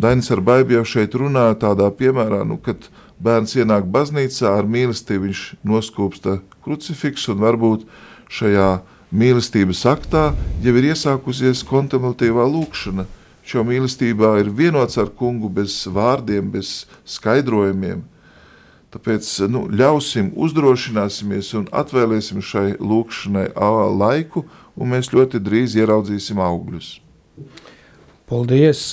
[0.00, 2.90] Dainis ar baidu jau šeit runā tādā piemērā, nu, kad
[3.20, 7.86] bērns ienāk baznīcā ar mīlestību, viņš noskūpsta krucifiksu un varbūt
[8.30, 8.70] šajā
[9.10, 10.30] mīlestības aktā
[10.62, 13.06] jau ir iesākusies kontemplatīvā lūkšana.
[13.46, 18.04] Šo mīlestībā ir vienots ar kungu bez vārdiem, bez skaidrojumiem.
[18.90, 23.48] Tāpēc nu, ļausim, uzdrošināsimies un atvēlēsim šai lūkšanai
[23.94, 24.44] laiku,
[24.74, 26.96] un mēs ļoti drīz ieraudzīsim augļus.
[28.30, 28.92] Paldies,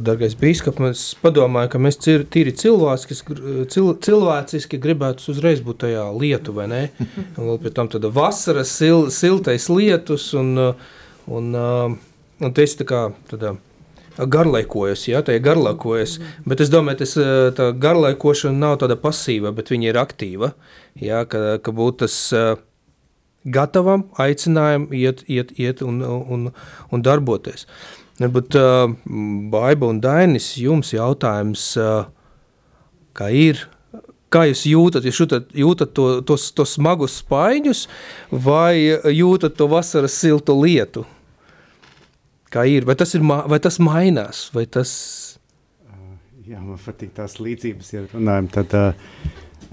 [0.00, 0.78] darbais biskup.
[0.88, 3.34] Es padomāju, ka mēs tīri cilvēciski,
[3.68, 6.80] cil, cilvēciski gribētu uzreiz būt tajā lietu, vai ne?
[7.36, 10.54] Un vēl pie tam tāda vasaras sil, siltais lietus, un,
[11.28, 13.58] un, un tas tā kā tādā
[14.18, 16.16] garlaikojas, ja tā ir garlaikojas,
[16.48, 17.14] bet es domāju, tas
[17.60, 20.54] tā garlaikošana nav tāda pasīva, bet viņa ir aktīva,
[20.96, 22.18] ja, ka, ka būtu tas
[23.44, 26.52] gatavam, aicinājumam iet, iet, iet un, un,
[26.88, 27.68] un darboties.
[28.18, 28.90] Bet, uh,
[29.52, 32.08] Baiba un Dainis, jums jautājums, uh,
[33.14, 33.60] kā ir,
[34.34, 35.06] kā jūs jūtat?
[35.06, 37.84] Jūs jūtat, jūtat to, tos, tos smagus spaiņus
[38.34, 41.06] vai jūtat to vasaras siltu lietu?
[42.50, 42.88] Kā ir?
[42.88, 44.48] Vai tas, ir, vai tas mainās?
[44.54, 44.90] Vai tas...
[46.48, 48.92] Jā, man patīk tās līdzības, ja runājam, tad uh,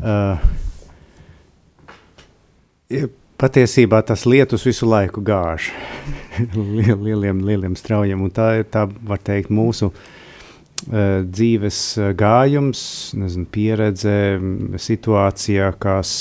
[0.04, 0.38] uh,
[3.46, 5.70] patiesībā tas lietus visu laiku gāž.
[7.06, 11.80] Lieliem, lieliem straujiem, un tā ir, tā var teikt, mūsu uh, dzīves
[12.18, 12.82] gājums,
[13.18, 14.18] nezinu, pieredze,
[14.82, 16.12] situācijā, kas,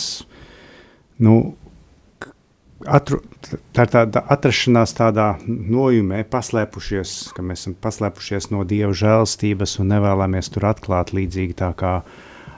[1.24, 1.38] nu,
[2.84, 3.20] atru,
[3.74, 9.92] tā ir tāda atrašanās tādā nojumē, paslēpušies, ka mēs esam paslēpušies no Dieva žēlstības un
[9.94, 11.98] nevēlamies tur atklāt līdzīgi tā kā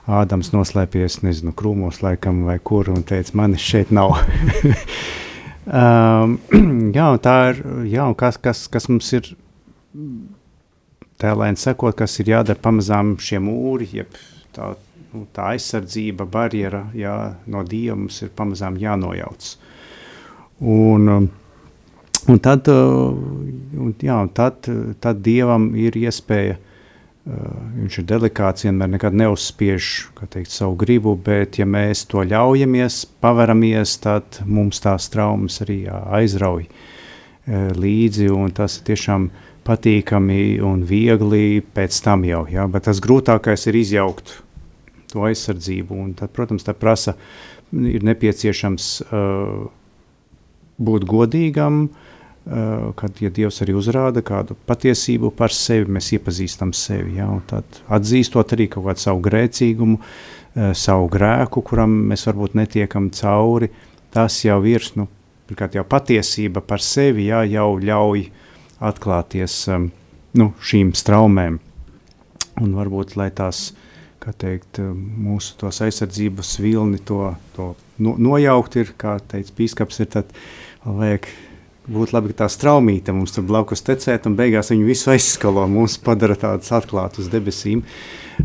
[0.07, 4.15] Ādams noslēpies, nezinu, krūmos laikam vai kur un teica, manis šeit nav.
[5.67, 6.37] um,
[6.97, 9.33] jā, un tā ir, jā, un kas, kas, kas mums ir
[11.19, 14.15] tēlēni sekot, kas ir jādara pamazām šie mūri, jeb
[14.55, 14.75] tā,
[15.11, 17.17] nu, tā aizsardzība, barjera jā,
[17.51, 19.49] no Dieva mums ir pamazām jānojauc.
[20.63, 21.29] Un, um,
[22.31, 23.11] un tad, uh,
[23.75, 24.71] un, jā, un tad,
[25.03, 26.61] tad Dievam ir iespēja
[27.27, 29.89] viņš ir delikāts, vienmēr nekad neuzspiež
[30.31, 36.69] teikt, savu gribu, bet, ja mēs to ļaujamies, paveramies, tad mums tās traumas arī aizrauj
[36.69, 39.29] uh, līdzi, tas ir tiešām
[39.67, 42.45] patīkami un viegli pēc tam jau.
[42.51, 42.69] Ja?
[42.71, 44.37] Bet tas grūtākais ir izjaukt
[45.11, 47.17] to aizsardzību, tad, protams, tā prasa,
[47.75, 49.67] ir nepieciešams uh,
[50.79, 52.06] būt godīgam, uh, Eh,
[52.95, 57.17] kad ja Dievs arī uzrāda kādu patiesību par sevi, mēs iepazīstam sevi.
[57.19, 63.11] Ja, tad atzīstot arī kaut kādu savu grēcīgumu, eh, savu grēku, kuram mēs varbūt netiekam
[63.11, 63.71] cauri,
[64.15, 65.09] tas jau ir nu,
[65.75, 68.29] jau patiesība par sevi, ja, jau ļauj
[68.81, 69.91] atklāties um,
[70.35, 71.59] nu, šīm straumēm.
[72.63, 73.73] Un varbūt tās
[74.39, 80.33] teikt, mūsu aizsardzības vilni to, to no, nojaukt, ir, kā teica Pīskaps, ir tad
[80.83, 81.29] vajag
[81.87, 85.95] Būtu labi, ka tā straumīte mums tur blakus tecētu, un beigās viņu visu aizskalo, mums
[86.03, 87.85] padara tādus atklātus debesīm.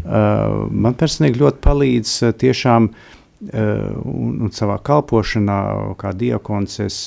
[0.01, 3.57] Uh, man personīgi ļoti palīdz uh, tiešām uh,
[4.05, 5.57] un, un savā kalpošanā,
[5.97, 6.99] kā diakons, es,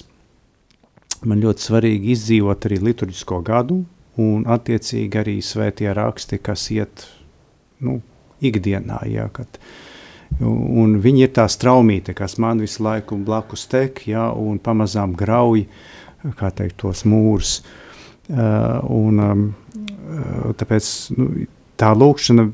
[1.22, 3.84] man ļoti svarīgi izdzīvot arī liturģisko gadu,
[4.18, 7.08] un attiecīgi arī svētie raksti, kas iet
[7.86, 8.00] nu,
[8.42, 9.62] ikdienā, jā, kad,
[10.42, 15.68] un viņi ir tā straumīte, kas man visu laiku blakus tek, jā, un pamazām grauj.
[15.68, 15.92] uh,
[16.38, 17.58] kā teikt, tos mūrus.
[18.24, 21.28] Uh, un, uh, tāpēc nu,
[21.80, 22.46] tā lūkšana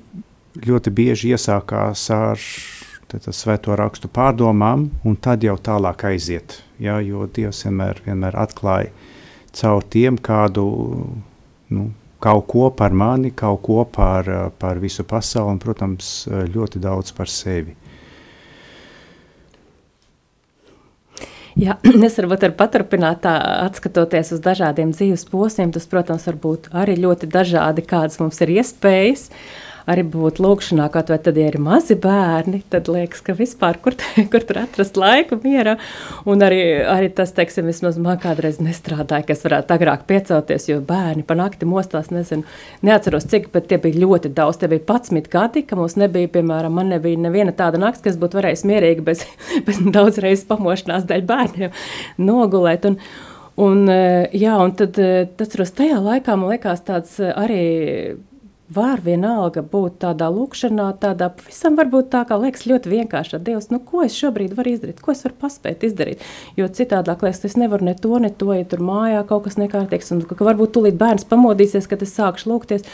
[0.66, 2.40] ļoti bieži iesākās ar
[3.30, 6.60] svēto rakstu pārdomām, un tad jau tālāk aiziet.
[6.82, 8.90] Ja, jo Dievs vienmēr, vienmēr atklāja
[9.54, 10.64] caur tiem kādu
[11.74, 11.90] nu,
[12.22, 17.30] kaut ko par mani, kaut ko par, par visu pasauli, un, protams, ļoti daudz par
[17.30, 17.74] sevi.
[21.61, 21.76] Jā,
[22.08, 23.34] es varu paturpināt, tā,
[23.66, 25.74] atskatoties uz dažādiem dzīves posmiem.
[25.74, 29.28] Tas, protams, var būt arī ļoti dažādi, kādas mums ir iespējas.
[29.28, 33.78] Uh, arī būt lūkšanā, kaut vai tad, ja ir mazi bērni, tad liekas, ka vispār
[33.83, 33.97] kur,
[34.33, 35.76] kur tur atrast laiku mierā.
[36.28, 40.81] Un arī, arī tas, teiksim, vismaz man kādreiz nestrādāja, ka es varētu agrāk piecelties, jo
[40.85, 42.47] bērni pa nakti mostās, nezinu,
[42.87, 46.76] neatceros cik, bet tie bija ļoti daudz, tie bija 11 gadi, ka mums nebija, piemēram,
[46.76, 49.26] man nebija neviena tāda nakts, kas būtu varējis mierīgi bez,
[49.66, 51.76] bez daudz reizes pamošanās dēļ bērniem
[52.31, 52.89] nogulēt.
[52.91, 53.01] Un,
[53.61, 54.97] Un, jā, un tad,
[55.37, 57.64] tas tajā laikā man liekas tāds arī
[58.74, 63.70] var vienalga būt tādā lūkšanā, tādā pavisam varbūt tā kā liekas ļoti vienkārši ar Dievs,
[63.74, 66.26] nu ko es šobrīd varu izdarīt, ko es varu paspēt izdarīt,
[66.58, 70.12] jo citādāk liekas, es nevaru ne to, ne to, ja tur mājā kaut kas nekārtīgs,
[70.14, 72.86] un ka varbūt tūlīt bērns pamodīsies, kad es sākšu lūgties,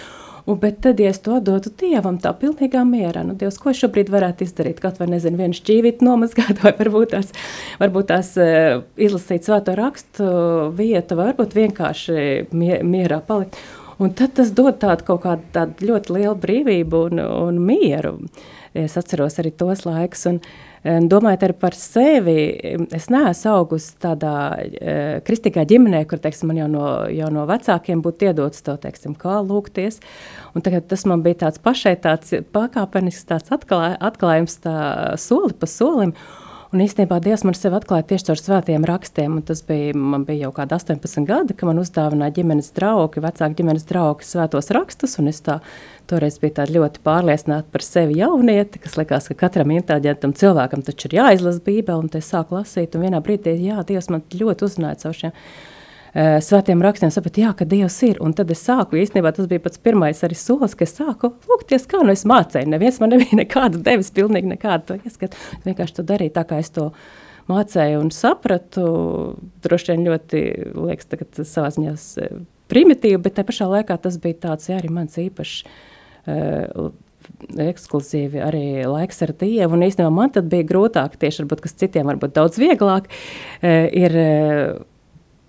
[0.46, 3.80] Un, bet tad, ja es to dotu Dievam, tā pilnīgā mierā, nu, Dievs, ko es
[3.82, 4.78] šobrīd varētu izdarīt?
[4.78, 7.32] Kaut vai, nezinu, vienu šķīvīti nomazgāt, vai varbūt tās,
[7.80, 10.28] varbūt tās uh, izlasīt svēto rakstu
[10.78, 12.20] vietu, varbūt vienkārši
[12.54, 13.58] mierā palikt.
[13.98, 18.18] Un tad tas dod tādu kaut kādu tādu ļoti lielu brīvību un, un mieru.
[18.76, 20.26] Es atceros arī tos laikus.
[20.28, 20.40] Un,
[20.86, 22.36] Domājot arī par sevi,
[22.94, 24.92] es neesmu augusi tādā e,
[25.26, 29.40] kristīgā ģimenē, kur teiksim, man jau no, jau no vecākiem būtu iedots to, teiksim, kā
[29.42, 29.98] lūgties.
[30.54, 34.76] Tagad tas man bija tāds pašai tāds pakāpenisks tāds atklā, atklājums tā
[35.18, 36.14] soli pa solim.
[36.74, 39.36] Un īstenībā Dievs man sevi atklāja tieši caur svētiem rakstiem.
[39.46, 43.86] Tas bija, man bija jau kādi 18 gadi, kad man uzdāvināja ģimenes draugi, vecāki ģimenes
[43.86, 45.14] draugi svētos rakstus.
[45.30, 45.60] Es tā,
[46.10, 51.20] toreiz biju ļoti pārliecināta par sevi jaunieti, kas likās, ka katram inteliģentam cilvēkam taču ir
[51.20, 52.98] jāizlasa Bībele, un es sāku lasīt.
[52.98, 55.38] Un vienā brīdī, jā, Dievs man ļoti uzrunāja caur šiem
[56.16, 58.20] uh, svētiem rakstiem, sapratu, jā, ka Dievs ir.
[58.24, 61.86] Un tad es sāku, īstenībā tas bija pats pirmais arī solis, ka es sāku lūgties,
[61.90, 62.72] kā nu es mācēju.
[62.72, 65.38] Neviens man nebija nekādu devis, pilnīgi nekādu ieskatu.
[65.68, 66.90] Vienkārši to darīju tā, kā es to
[67.50, 68.86] mācēju un sapratu.
[69.64, 70.44] Droši vien ļoti,
[70.74, 71.96] liekas, tagad savā ziņā
[72.72, 76.90] primitīvi, bet te pašā laikā tas bija tāds, jā, arī mans īpašs uh,
[77.66, 79.76] ekskluzīvi arī laiks ar Dievu.
[79.76, 84.20] Un īstenībā man tad bija grūtāk, tieši varbūt, kas citiem varbūt daudz vieglāk, uh, ir
[84.22, 84.84] uh,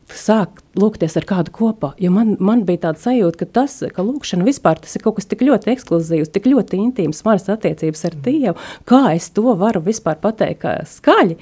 [0.08, 1.92] sākt lūgties ar kādu kopā.
[2.00, 5.28] Jo man, man bija tāda sajūta, ka tas, ka lūkšana vispār tas ir kaut kas
[5.28, 8.56] tik ļoti ekskluzīvs, tik ļoti intīms, manas attiecības ar Dievu.
[8.88, 11.38] Kā es to varu vispār pateikt, skaļi?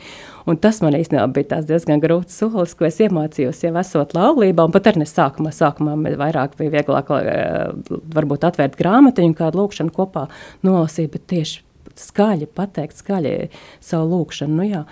[0.50, 4.90] Un tas man īstenībā bija diezgan grūts solis, ko es iemācījos jau esot laulībā, pat
[4.92, 5.54] arī nesākumā.
[5.56, 7.70] Sākumā vairāk bija vieglāk eh,
[8.18, 10.28] varbūt atvērt grāmatiņu kādu lūkšanu kopā
[10.66, 11.62] nolasīt, bet tieši
[11.96, 13.36] skaļi pateikt, skaļi
[13.84, 14.58] savu lūkšanu.
[14.60, 14.84] Nu, jā.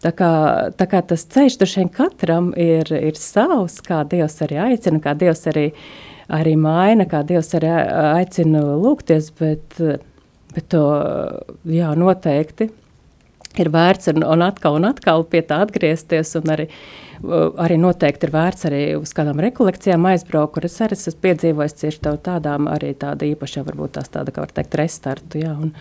[0.00, 0.32] Tā kā,
[0.80, 5.44] tā kā tas ceļš tur katram ir, ir savs, kā Dievs arī aicina, kā Dievs
[5.52, 5.66] arī,
[6.32, 7.68] arī maina, kā Dievs arī
[8.16, 9.76] aicina lūgties, bet,
[10.54, 10.84] bet to
[11.68, 12.70] jā, noteikti
[13.58, 16.68] ir vērts un, un atkal un atkal pie tā atgriezties arī,
[17.60, 22.14] arī noteikti ir vērts arī uz kādām rekolekcijām aizbraukt, kur es arī esmu piedzīvojis cieši
[22.24, 25.74] tādām arī tāda īpaša, varbūt tās tāda, kā var teikt, restartu, jā, un,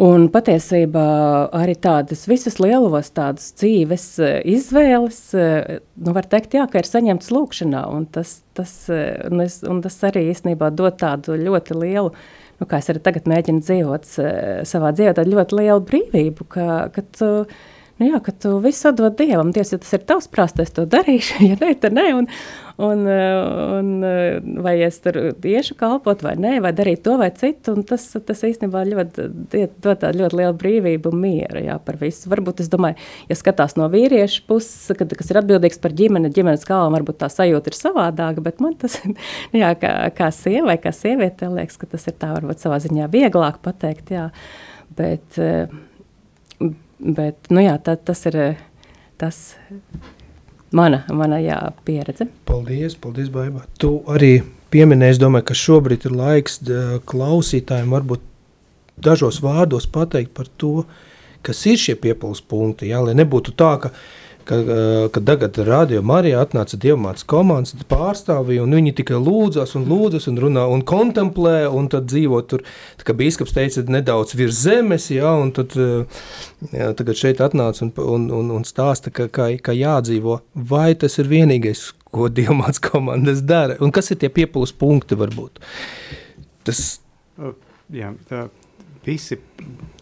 [0.00, 1.02] Un patiesībā
[1.52, 6.88] arī tādas visas lielos tādas dzīves eh, izvēles, eh, nu var teikt, jā, ka ir
[6.88, 11.76] saņemtas lūkšanā, un tas, tas, eh, un es, un tas arī īstenībā dod tādu ļoti
[11.82, 12.14] lielu,
[12.62, 14.08] nu kā es arī tagad mēģinu dzīvot
[14.70, 17.30] savā dzīvē, tādu ļoti lielu brīvību, ka, ka tu,
[18.00, 20.86] nu jā, ka tu visu atdod Dievam, Dievs, ja tas ir tavs prāsts, es to
[20.88, 22.28] darīšu, ja ne, tad ne, un,
[22.80, 23.90] un, un
[24.64, 28.86] vai es tur iešu kalpot vai nē, vai darīt to vai citu, tas, tas īstenībā
[28.88, 29.26] ļoti,
[29.84, 32.30] dod tādu ļoti lielu brīvību un mieru, jā, par visu.
[32.32, 32.96] Varbūt es domāju,
[33.28, 37.28] ja skatās no vīrieša puses, kad, kas ir atbildīgs par ģimeni, ģimenes kalvam, varbūt tā
[37.32, 38.96] sajūta ir savādāka, bet man tas,
[39.62, 43.60] jā, kā, kā sievai, kā sieviete, liekas, ka tas ir tā varbūt savā ziņā vieglāk
[43.64, 44.30] pateikt, jā,
[44.96, 45.36] bet,
[47.00, 48.38] bet nu jā, tā, tas ir
[49.20, 49.38] tas
[50.72, 52.28] mana, mana jā, pieredze.
[52.48, 53.64] Paldies, paldies, Baibā.
[53.80, 54.40] Tu arī
[54.72, 56.60] pieminēji, es domāju, ka šobrīd ir laiks
[57.10, 58.26] klausītājiem varbūt
[59.00, 60.84] dažos vārdos pateikt par to,
[61.46, 63.92] kas ir šie piepildus punkti, jā, lai nebūtu tā, ka
[64.50, 69.86] ka, eh, kad tagad radio Marijā atnāca dievmātes komandas pārstāvji, un viņi tikai lūdzas un
[69.90, 72.64] lūdzas un runā un kontemplē, un tad dzīvo tur,
[72.98, 76.20] tā kā bīskaps teica, nedaudz virs zemes, jā, un tad eh,
[76.74, 80.40] jā, tagad šeit atnāca un, un, un, un stāsta, ka, ka, ka jādzīvo.
[80.72, 85.62] Vai tas ir vienīgais, ko dievmātes komandas dara, un kas ir tie piepildus punkti varbūt?
[86.66, 86.98] Tas...
[87.90, 88.48] Jā, tā
[89.06, 89.38] visi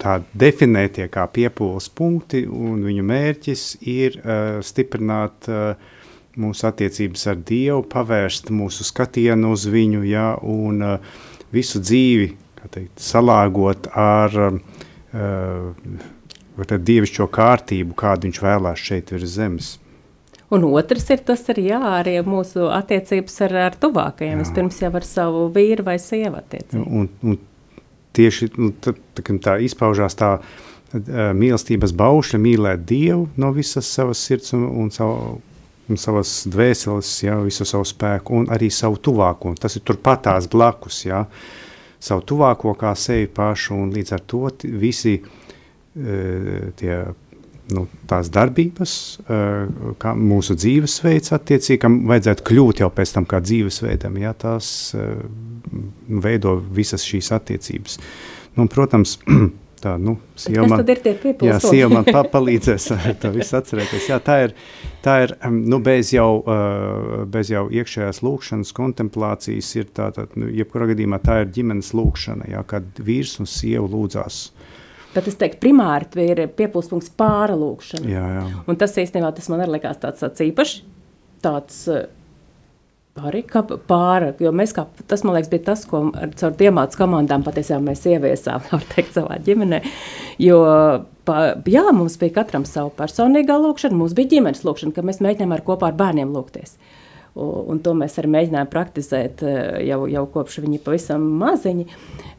[0.00, 5.72] tādi definētie kā piepūles punkti, un viņu mērķis ir uh, stiprināt uh,
[6.38, 11.18] mūsu attiecības ar Dievu, pavērst mūsu skatienu uz viņu, ja, un uh,
[11.54, 12.30] visu dzīvi
[12.68, 14.56] teikt, salāgot ar uh,
[16.68, 19.76] dievišķo kārtību, kādu viņš vēlās šeit virs zemes.
[20.48, 24.40] Un otrs ir tas arī, jā, arī mūsu attiecības ar, ar tuvākajiem.
[24.40, 26.84] Vispirms jau ar savu vīru vai sievu attiecību.
[26.88, 27.36] Un, un
[28.18, 30.36] tieši nu, tā, tā, izpaužās tā
[31.36, 35.38] mīlestības baušļa, mīlēt Dievu no visas savas sirds un, un, savu,
[35.88, 39.52] un savas dvēseles, ja, visu savu spēku un arī savu tuvāko.
[39.60, 41.24] Tas ir turpat tās blakus, ja,
[42.00, 44.46] savu tuvāko kā sevi pašu un līdz ar to
[44.80, 45.18] visi
[46.78, 46.98] tie
[47.74, 48.94] nu, tās darbības,
[49.24, 54.72] uh, kā mūsu dzīvesveids, attiecīgi, kam vajadzētu kļūt jau pēc tam kā dzīvesveidam, ja tās
[54.96, 55.22] uh,
[56.08, 57.98] veido visas šīs attiecības.
[58.58, 59.18] Nu, protams,
[59.78, 62.88] Tā, nu, sieva man, jā, sieva man pa, palīdzēs
[63.22, 64.08] to visu atcerēties.
[64.10, 64.54] Jā, tā ir,
[65.04, 70.50] tā ir nu, bez, jau, uh, bez jau iekšējās lūkšanas, kontemplācijas, ir tā, tā nu,
[70.50, 74.40] jebkurā gadījumā tā ir ģimenes lūkšana, jā, kad vīrs un sieva lūdzās
[75.14, 78.10] Bet es teiktu, primāri ir piepildspunkts pārlūkšana.
[78.12, 78.44] Jā, jā.
[78.68, 80.78] Un tas īstenībā tas man arī likās tāds, tāds īpašs.
[81.44, 82.06] Tāds, eh,
[83.18, 86.04] Arī pāri, jo mēs kā, tas, man liekas, bija tas, ko
[86.38, 89.80] caur diemātas komandām patiesībā mēs ieviesām, var teikt, savā ģimenē.
[90.38, 90.60] Jo,
[91.26, 95.56] pa, jā, mums bija katram savu personīgā lūkšana, mums bija ģimenes lūkšana, ka mēs mēģinājām
[95.56, 96.76] ar kopā ar bērniem lūgties.
[96.78, 96.97] Uh,
[97.38, 99.58] Un to mēs arī mēģinājām praktizēt eh,
[99.90, 101.88] jau, jau kopš viņi pavisam maziņi.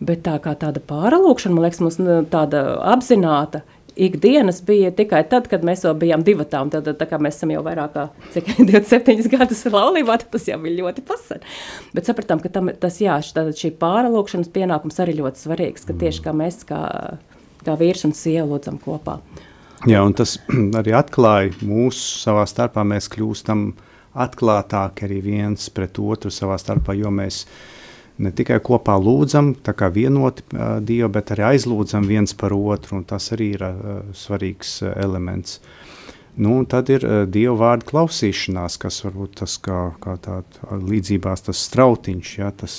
[0.03, 1.99] Bet tā kā tāda pārlūkšana, man liekas, mums
[2.31, 2.63] tāda
[2.93, 3.63] apzināta
[3.99, 6.45] ikdienas bija tikai tad, kad mēs vēl bijām divi.
[6.49, 10.83] Tad, tā kā mēs esam jau vairāk kā cik, 27 gadus laulībā, tas jau bija
[10.83, 11.43] ļoti pasen.
[11.95, 16.35] Bet sapratām, ka tam, tas jā, šī pārlūkšanas pienākums arī ļoti svarīgs, ka tieši kā
[16.35, 16.81] mēs, kā,
[17.65, 19.19] kā vīrs un sieva lūdzam kopā.
[19.87, 20.37] Jā, un tas
[20.79, 23.71] arī atklāja mūsu savā starpā, mēs kļūstam
[24.20, 27.45] atklātāki arī viens pret otru savā starpā, jo mēs
[28.20, 32.99] ne tikai kopā lūdzam, tā kā vienoti uh, Dievu, bet arī aizlūdzam viens par otru,
[32.99, 35.59] un tas arī ir uh, svarīgs uh, elements.
[36.39, 41.63] Nu, tad ir uh, Dieva vārdu klausīšanās, kas varbūt tas kā, kā tāda līdzībās tas
[41.67, 42.78] strautiņš, ja, tas,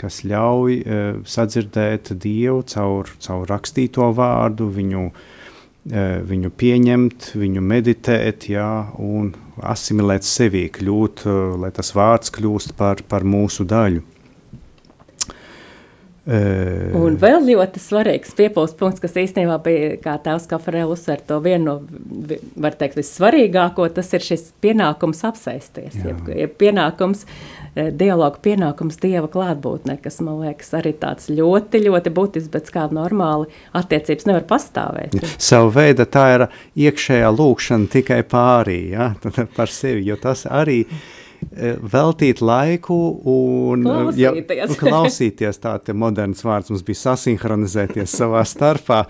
[0.00, 8.50] kas ļauj uh, sadzirdēt Dievu caur, caur rakstīto vārdu, viņu, uh, viņu pieņemt, viņu meditēt,
[8.54, 9.34] ja, un
[9.66, 14.06] asimilēt sevī, kļūt, uh, lai tas vārds kļūst par, par mūsu daļu.
[16.30, 21.64] Un vēl ļoti svarīgs piepūles punkts, kas īstenībā bija, kā tēvs Kafarēl uzsver to vienu
[21.64, 27.24] no, var teikt, vissvarīgāko, tas ir šis pienākums apsēsties, jeb, jeb pienākums,
[27.74, 33.50] dialogu pienākums Dieva klātbūtnē, kas, man liekas, arī tāds ļoti, ļoti būtisks, bet kā normāli
[33.78, 35.16] attiecības nevar pastāvēt.
[35.38, 36.46] Savu veidu tā ir
[36.88, 39.12] iekšējā lūkšana tikai pārī, ja,
[39.56, 41.19] par sevi, jo tas arī Eh,
[41.92, 42.96] veltīt laiku
[43.30, 44.58] un eh, klausīties.
[44.58, 49.02] Ja, klausīties tā te moderns vārds mums bija sasinhronizēties savā starpā.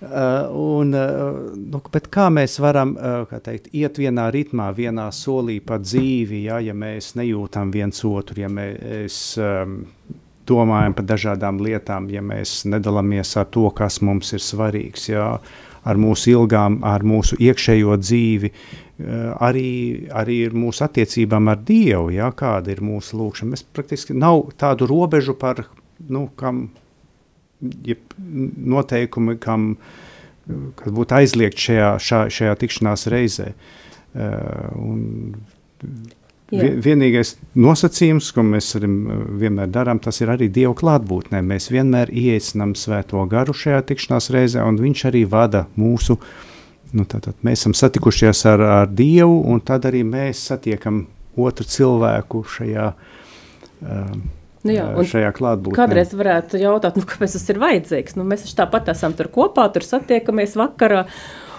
[0.00, 5.60] Uh, un, uh, nu, kā mēs varam, uh, kā teikt, iet vienā ritmā, vienā solī
[5.64, 9.80] pa dzīvi, ja, ja mēs nejūtam viens otru, ja mēs um,
[10.50, 15.32] domājam par dažādām lietām, ja mēs nedalāmies ar to, kas mums ir svarīgs, ja,
[15.80, 21.60] ar mūsu ilgām, ar mūsu iekšējo dzīvi, uh, Eh, arī, arī ir mūsu attiecībām ar
[21.66, 23.54] Dievu, ja, kāda ir mūsu lūkšana.
[23.54, 25.64] Mēs praktiski nav tādu robežu par,
[26.08, 26.68] nu, kam,
[27.86, 29.74] ja noteikumi, kam,
[30.80, 33.52] kas būtu aizliegt šajā, šā, šajā tikšanās reizē.
[34.10, 35.04] Uh, un,
[36.50, 38.88] Vienīgais nosacījums, ko mēs arī
[39.38, 41.44] vienmēr darām, tas ir arī Dieva klātbūtnē.
[41.46, 46.32] Mēs vienmēr ieiecinām svēto garu šajā tikšanās reizē, un viņš arī vada mūsu uh,
[46.96, 51.04] Nu, tātad mēs esam satikušies ar, ar Dievu, un tad arī mēs satiekam
[51.38, 52.86] otru cilvēku šajā,
[53.84, 54.16] uh,
[54.66, 55.76] nu jā, šajā klātbūtnē.
[55.78, 58.18] Kādreiz varētu jautāt, nu, kāpēc tas ir vajadzīgs?
[58.18, 61.06] Nu, mēs tāpat esam tur kopā, tur satiekamies vakarā.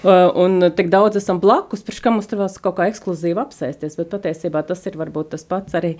[0.01, 3.99] Un tik daudz esam blakus, pirms kam mums tur vēl kaut kā ekskluzīvi apsēsties.
[3.99, 5.91] Bet patiesībā tas ir varbūt tas pats arī,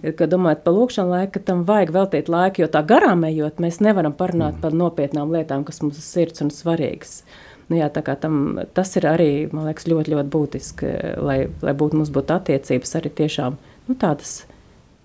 [0.00, 3.82] kad domājat par lūkšanu laiku, ka tam vajag veltīt laiku, jo tā garām ejot, mēs
[3.84, 4.62] nevaram parunāt mm.
[4.64, 7.18] par nopietnām lietām, kas mums ir sirds un svarīgas.
[7.20, 10.88] Uh, Nu, jā, tam, tas ir arī liekas, ļoti, ļoti būtiski,
[11.22, 14.40] lai, lai būtu, mums būtu attiecības arī tiešām nu, tādas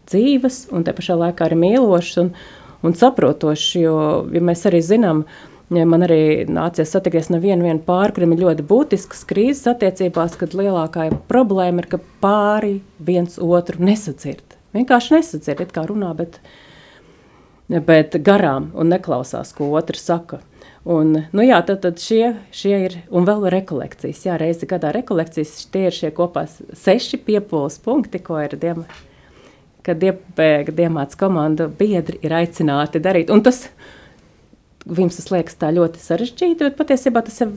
[0.10, 2.32] dzīves, un te pašā laikā arī mīlošas un,
[2.82, 3.68] un saprotošas.
[3.78, 3.98] Jo
[4.34, 5.22] ja mēs arī zinām,
[5.70, 11.86] man arī nācies satikties nevienu vienu pāri, ir ļoti būtisks krīzes attiecībās, kad lielākā problēma
[11.86, 14.58] ir, ka pāri viens otru nesadzird.
[14.74, 16.42] Vienkārši nesadzird, kā runā, bet,
[17.70, 20.42] bet garām un neklausās, ko otrs saka.
[20.86, 25.54] Un, nu jā, tad, tad šie, šie ir, un vēl rekolekcijas, jā, reizi gadā rekolekcijas,
[25.74, 28.84] tie ir šie kopā seši piepūles punkti, ko ir diem,
[29.86, 33.34] kad diepēga diemāts komanda biedri ir aicināti darīt.
[33.34, 33.66] Un tas,
[34.86, 37.48] Viņam tas liekas tā ļoti sarežģīti, bet patiesībā tas jau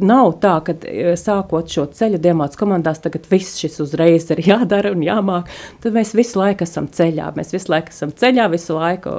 [0.00, 4.94] nav tā, ka uh, sākot šo ceļu diemāts komandās, tagad viss šis uzreiz ir jādara
[4.96, 5.52] un jāmāk.
[5.84, 9.12] Tad mēs visu laiku esam ceļā, mēs visu laiku esam ceļā, visu laiku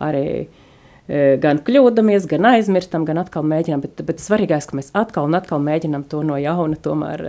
[0.00, 0.61] arī E,
[1.08, 3.82] gan kļūdāmies, gan aizmirstam, gan atkal mēģinām.
[3.84, 7.24] Bet, bet svarīgākais, ka mēs atkal un atkal mēģinām to no jauna tomēr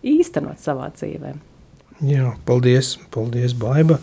[0.00, 1.34] īstenot savā dzīvē.
[2.02, 4.00] Jā, paldies, paldies Baiba.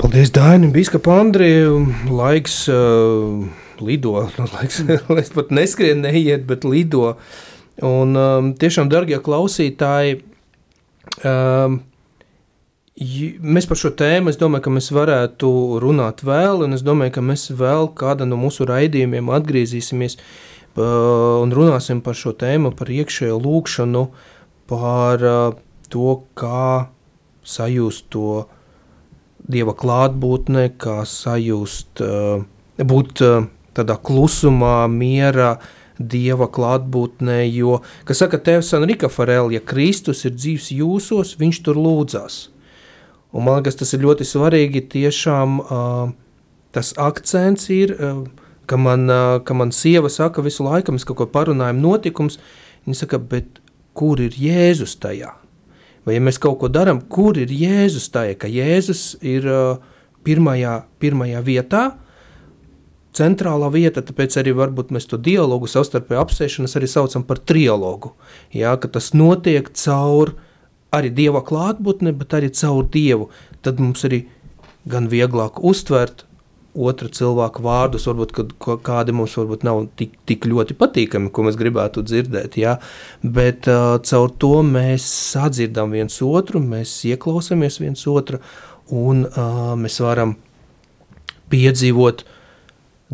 [0.00, 1.84] Paldies Dainim, Biskapa Andriju.
[2.10, 3.44] Laiks uh,
[3.78, 4.82] lido, nu, laiks,
[5.14, 7.14] laiks pat neskrien, neiet, bet lido.
[7.84, 10.18] Un um, tiešām, dargie klausītāji,
[11.26, 11.78] um,
[12.94, 15.48] Mēs par šo tēmu, es domāju, ka mēs varētu
[15.82, 20.14] runāt vēl, un es domāju, ka mēs vēl kādā no mūsu raidījumiem atgriezīsimies
[20.78, 24.04] un runāsim par šo tēmu, par iekšējo lūkšanu,
[24.70, 25.26] par
[25.90, 26.94] to, kā
[27.42, 28.46] sajust to
[29.44, 31.98] Dieva klātbūtne, kā sajust,
[32.78, 33.26] būt
[33.74, 35.58] tādā klusumā, mierā,
[35.98, 41.78] Dieva klātbūtnē, jo, kas saka Tevs Enrika Farel, ja Kristus ir dzīvs jūsos, viņš tur
[41.82, 42.53] lūdzās.
[43.34, 44.84] Un man liekas, tas ir ļoti svarīgi.
[44.92, 46.12] Tiešām uh,
[46.74, 48.20] tas akcents ir, uh,
[48.70, 52.38] ka, man, uh, ka man sieva saka visu laiku, mēs kaut ko parunājam, notikums.
[52.86, 53.58] Viņa saka, bet
[53.96, 55.32] kur ir Jēzus tajā?
[56.06, 58.38] Vai ja mēs kaut ko darām, kur ir Jēzus tajā?
[58.38, 59.82] Ka Jēzus ir uh,
[60.24, 61.84] pirmajā, pirmajā vietā,
[63.14, 68.14] centrālā vieta, tāpēc arī varbūt mēs to dialogu, savstarpēju apsēšanas arī saucam par trialogu.
[68.54, 70.34] Jā, ka tas notiek caur
[70.94, 73.30] arī Dieva klātbūtne, bet arī caur Dievu,
[73.64, 74.24] tad mums arī
[74.88, 76.26] gan vieglāk uztvert
[76.74, 78.52] otra cilvēka vārdus, varbūt kad,
[78.84, 82.58] kādi mums varbūt nav tik, tik ļoti patīkami, ko mēs gribētu dzirdēt.
[82.58, 82.76] Ja?
[83.22, 88.42] Bet uh, caur to mēs sadzirdam viens otru, mēs ieklausāmies viens otru
[88.90, 90.36] un uh, mēs varam
[91.54, 92.26] piedzīvot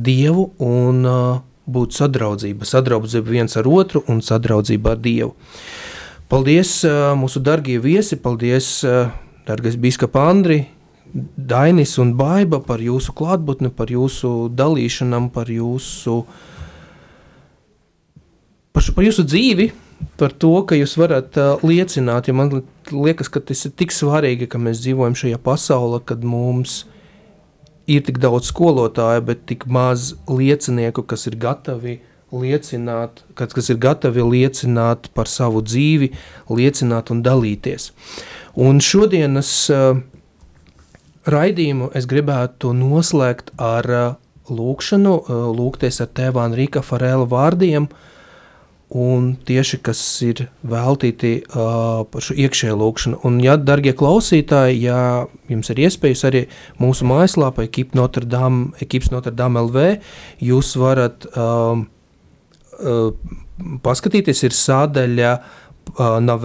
[0.00, 5.34] Dievu un uh, būt sadraudzība, sadraudzība viens ar otru un sadraudzība ar Dievu.
[6.30, 6.84] Paldies
[7.18, 8.84] mūsu dargie viesi, paldies,
[9.48, 10.60] dargais biskapa Andri,
[11.12, 16.20] Dainis un Baiba par jūsu klātbūtni, par jūsu dalīšanām, par jūsu,
[18.70, 19.66] par, par jūsu dzīvi,
[20.20, 22.30] par to, ka jūs varat uh, liecināt.
[22.30, 22.52] Ja man
[22.92, 26.84] liekas, ka tas ir tik svarīgi, ka mēs dzīvojam šajā pasaulē, kad mums
[27.90, 31.98] ir tik daudz skolotāju, bet tik maz liecinieku, kas ir gatavi
[32.32, 36.12] liecināt, kas, kas ir gatavi liecināt par savu dzīvi,
[36.50, 37.90] liecināt un dalīties.
[38.60, 40.00] Un šodienas uh,
[41.30, 44.12] raidījumu es gribētu noslēgt ar uh,
[44.50, 47.90] lūkšanu, uh, lūgties ar tēvā Enrika Farēla vārdiem,
[48.90, 53.20] un tieši kas ir veltīti uh, par šo iekšēju lūkšanu.
[53.26, 56.42] Un, ja, dargie klausītāji, ja jums ir iespējas arī
[56.82, 59.86] mūsu mājaslāpā Ekips Notre Dame, Ekips Notre Dame LV,
[60.42, 61.86] jūs varat uh, uh,
[63.84, 65.60] paskatīties, ir sādaļa uh,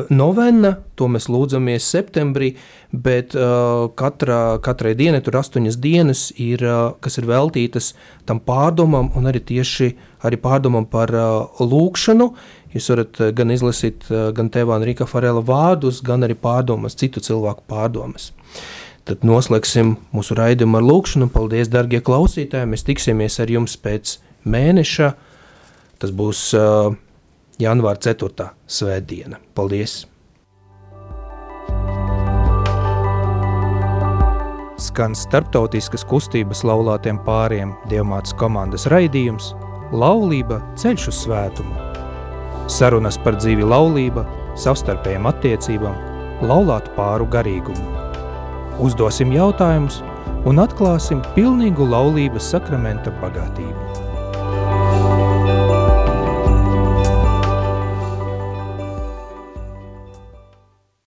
[0.09, 2.55] novena, to mēs lūdzamies septembrī,
[2.91, 6.63] bet uh, katrā, katrai dienai tur astoņas dienas ir,
[7.01, 7.93] kas ir veltītas
[8.25, 9.91] tam pārdomam un arī tieši
[10.25, 11.11] arī pārdomam par
[11.59, 12.31] lūkšanu.
[12.75, 18.33] Jūs varat gan izlasīt gan tēvā Enrika Farela vārdus, gan arī pārdomas, citu cilvēku pārdomas.
[19.05, 21.29] Tad noslēgsim mūsu raidījumu ar lūkšanu.
[21.29, 22.67] Paldies, darbie klausītāji!
[22.71, 24.17] Mēs tiksimies ar jums pēc
[24.49, 25.11] mēneša.
[25.99, 26.91] Tas būs uh,
[27.61, 28.49] janvāra 4.
[28.67, 29.39] svētdiena.
[29.55, 30.03] Paldies!
[34.75, 39.53] Skan starptautiskas kustības laulātiem pāriem Dievmātes komandas raidījums
[39.95, 41.75] Laulība ceļš uz svētumu.
[42.71, 44.25] Sarunas par dzīvi laulība,
[44.59, 45.99] savstarpējām attiecībām,
[46.49, 47.85] laulātu pāru garīgumu.
[48.83, 50.01] Uzdosim jautājumus
[50.49, 54.04] un atklāsim pilnīgu laulības sakramenta bagātību.